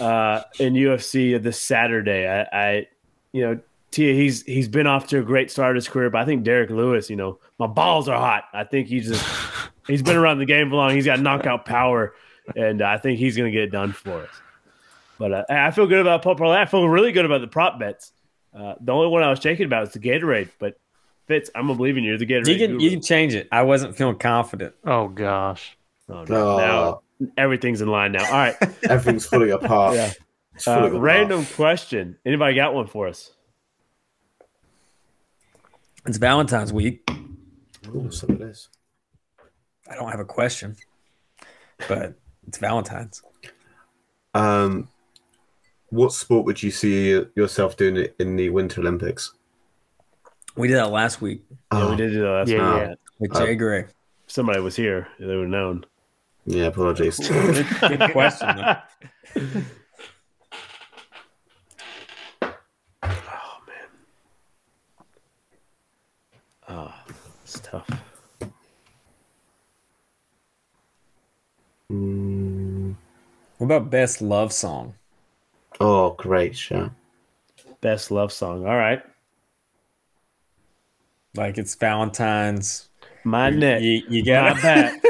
[0.00, 2.86] Uh, in UFC this Saturday, I, I,
[3.32, 3.60] you know,
[3.90, 6.42] Tia, he's he's been off to a great start of his career, but I think
[6.42, 8.44] Derrick Lewis, you know, my balls are hot.
[8.52, 9.24] I think he's just
[9.86, 10.90] he's been around the game for long.
[10.94, 12.14] He's got knockout power,
[12.56, 14.30] and I think he's going to get it done for us.
[15.16, 16.56] But uh, I feel good about Paul Parlay.
[16.56, 18.12] I feel really good about the prop bets.
[18.52, 20.76] Uh, the only one I was shaking about is the Gatorade, but
[21.26, 22.18] Fitz, I'm gonna believe in you.
[22.18, 22.48] The Gatorade.
[22.48, 23.48] You can you can change it.
[23.52, 24.74] I wasn't feeling confident.
[24.84, 25.76] Oh gosh.
[26.08, 26.56] Oh, no.
[26.58, 27.00] Now
[27.36, 28.24] everything's in line now.
[28.24, 28.56] All right.
[28.88, 29.94] Everything's falling apart.
[29.96, 30.12] Yeah.
[30.54, 31.02] It's Uh, falling apart.
[31.02, 32.16] random question.
[32.26, 33.32] Anybody got one for us?
[36.06, 37.08] It's Valentine's week.
[37.94, 38.68] Ooh, some of this.
[39.90, 40.76] I don't have a question,
[41.88, 42.14] but
[42.46, 43.22] it's Valentine's.
[44.34, 44.88] Um,
[45.90, 49.32] what sport would you see yourself doing in the Winter Olympics?
[50.56, 52.30] We did that last week Yeah, Oh, we did do that.
[52.30, 52.82] last Yeah, week.
[52.88, 52.94] yeah.
[53.18, 53.84] with Uh, Jay Gray.
[54.26, 55.84] Somebody was here, they would have known.
[56.46, 57.18] Yeah, apologies.
[57.18, 58.48] Good, good question.
[63.02, 63.88] Oh man.
[66.68, 66.94] Oh,
[67.42, 67.88] it's tough.
[71.92, 72.94] Mm,
[73.58, 74.94] What about best love song?
[75.80, 76.90] oh, great show.
[77.80, 78.66] Best love song.
[78.66, 79.02] All right.
[81.36, 82.88] Like it's Valentine's.
[83.24, 83.82] My neck.
[83.82, 85.02] You, you My gotta back.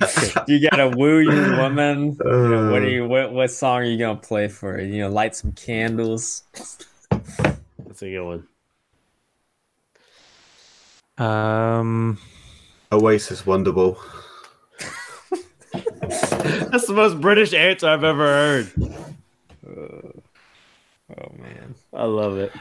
[0.48, 2.16] you gotta woo your woman.
[2.24, 4.82] You know, what Uh, do you what what song are you gonna play for her?
[4.82, 6.42] You know, light some candles.
[7.10, 8.46] That's a good one.
[11.18, 12.18] Um,
[12.92, 13.98] Oasis Wonderwall.
[16.70, 18.72] That's the most British answer I've ever heard.
[19.68, 21.74] Oh man.
[21.92, 22.52] I love it.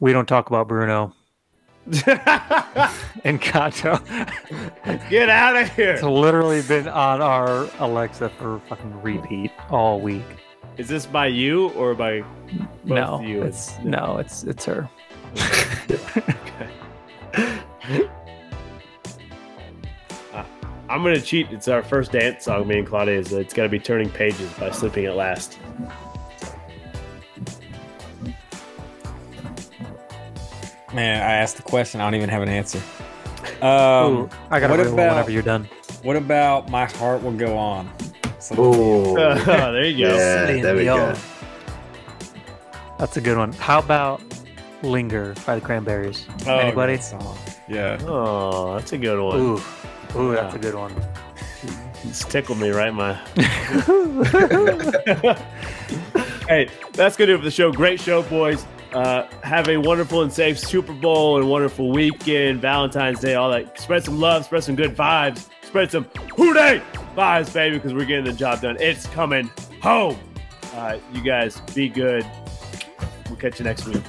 [0.00, 1.14] we don't talk about Bruno
[3.24, 3.98] Encanto.
[5.08, 5.92] Get out of here.
[5.92, 10.24] It's literally been on our Alexa for fucking repeat all week.
[10.76, 12.20] Is this by you or by
[12.84, 12.86] both
[13.20, 13.42] no, you?
[13.42, 14.88] it's no, it's it's her.
[20.34, 20.44] Uh,
[20.90, 21.48] I'm gonna cheat.
[21.50, 22.68] It's our first dance song.
[22.68, 23.32] Me and Claudia is.
[23.32, 25.58] It's gotta be "Turning Pages" by Sleeping at Last.
[30.92, 32.00] Man, I asked the question.
[32.00, 32.80] I don't even have an answer.
[33.62, 35.68] Um, Ooh, I got what to whenever about you're done.
[36.02, 37.90] what about my heart will go on?
[38.38, 39.14] So- Oh,
[39.44, 40.16] there you go.
[40.16, 41.14] yeah, Celine there we go.
[42.98, 43.52] That's a good one.
[43.52, 44.20] How about
[44.82, 46.26] "Linger" by the Cranberries?
[46.46, 46.96] Oh, Anybody?
[46.98, 47.38] song.
[47.68, 47.96] Yeah.
[48.02, 49.38] Oh, that's a good one.
[49.38, 49.60] Ooh,
[50.16, 50.92] ooh, that's a good one.
[52.04, 53.14] It's tickled me right in my.
[56.48, 57.70] hey, that's gonna do it for the show.
[57.72, 58.66] Great show, boys.
[58.92, 63.78] Uh, have a wonderful and safe Super Bowl and wonderful weekend, Valentine's Day, all that.
[63.78, 66.04] Spread some love, spread some good vibes, spread some
[66.36, 66.82] Who Dey
[67.14, 68.76] vibes, baby, because we're getting the job done.
[68.80, 69.50] It's coming
[69.82, 70.18] home.
[70.74, 72.24] Uh, you guys be good.
[73.26, 74.02] We'll catch you next week.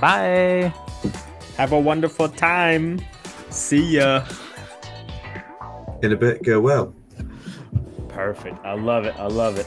[0.00, 0.72] Bye.
[1.56, 3.00] Have a wonderful time.
[3.50, 4.26] See ya.
[6.02, 6.94] In a bit, go well.
[8.08, 8.58] Perfect.
[8.64, 9.14] I love it.
[9.18, 9.66] I love it.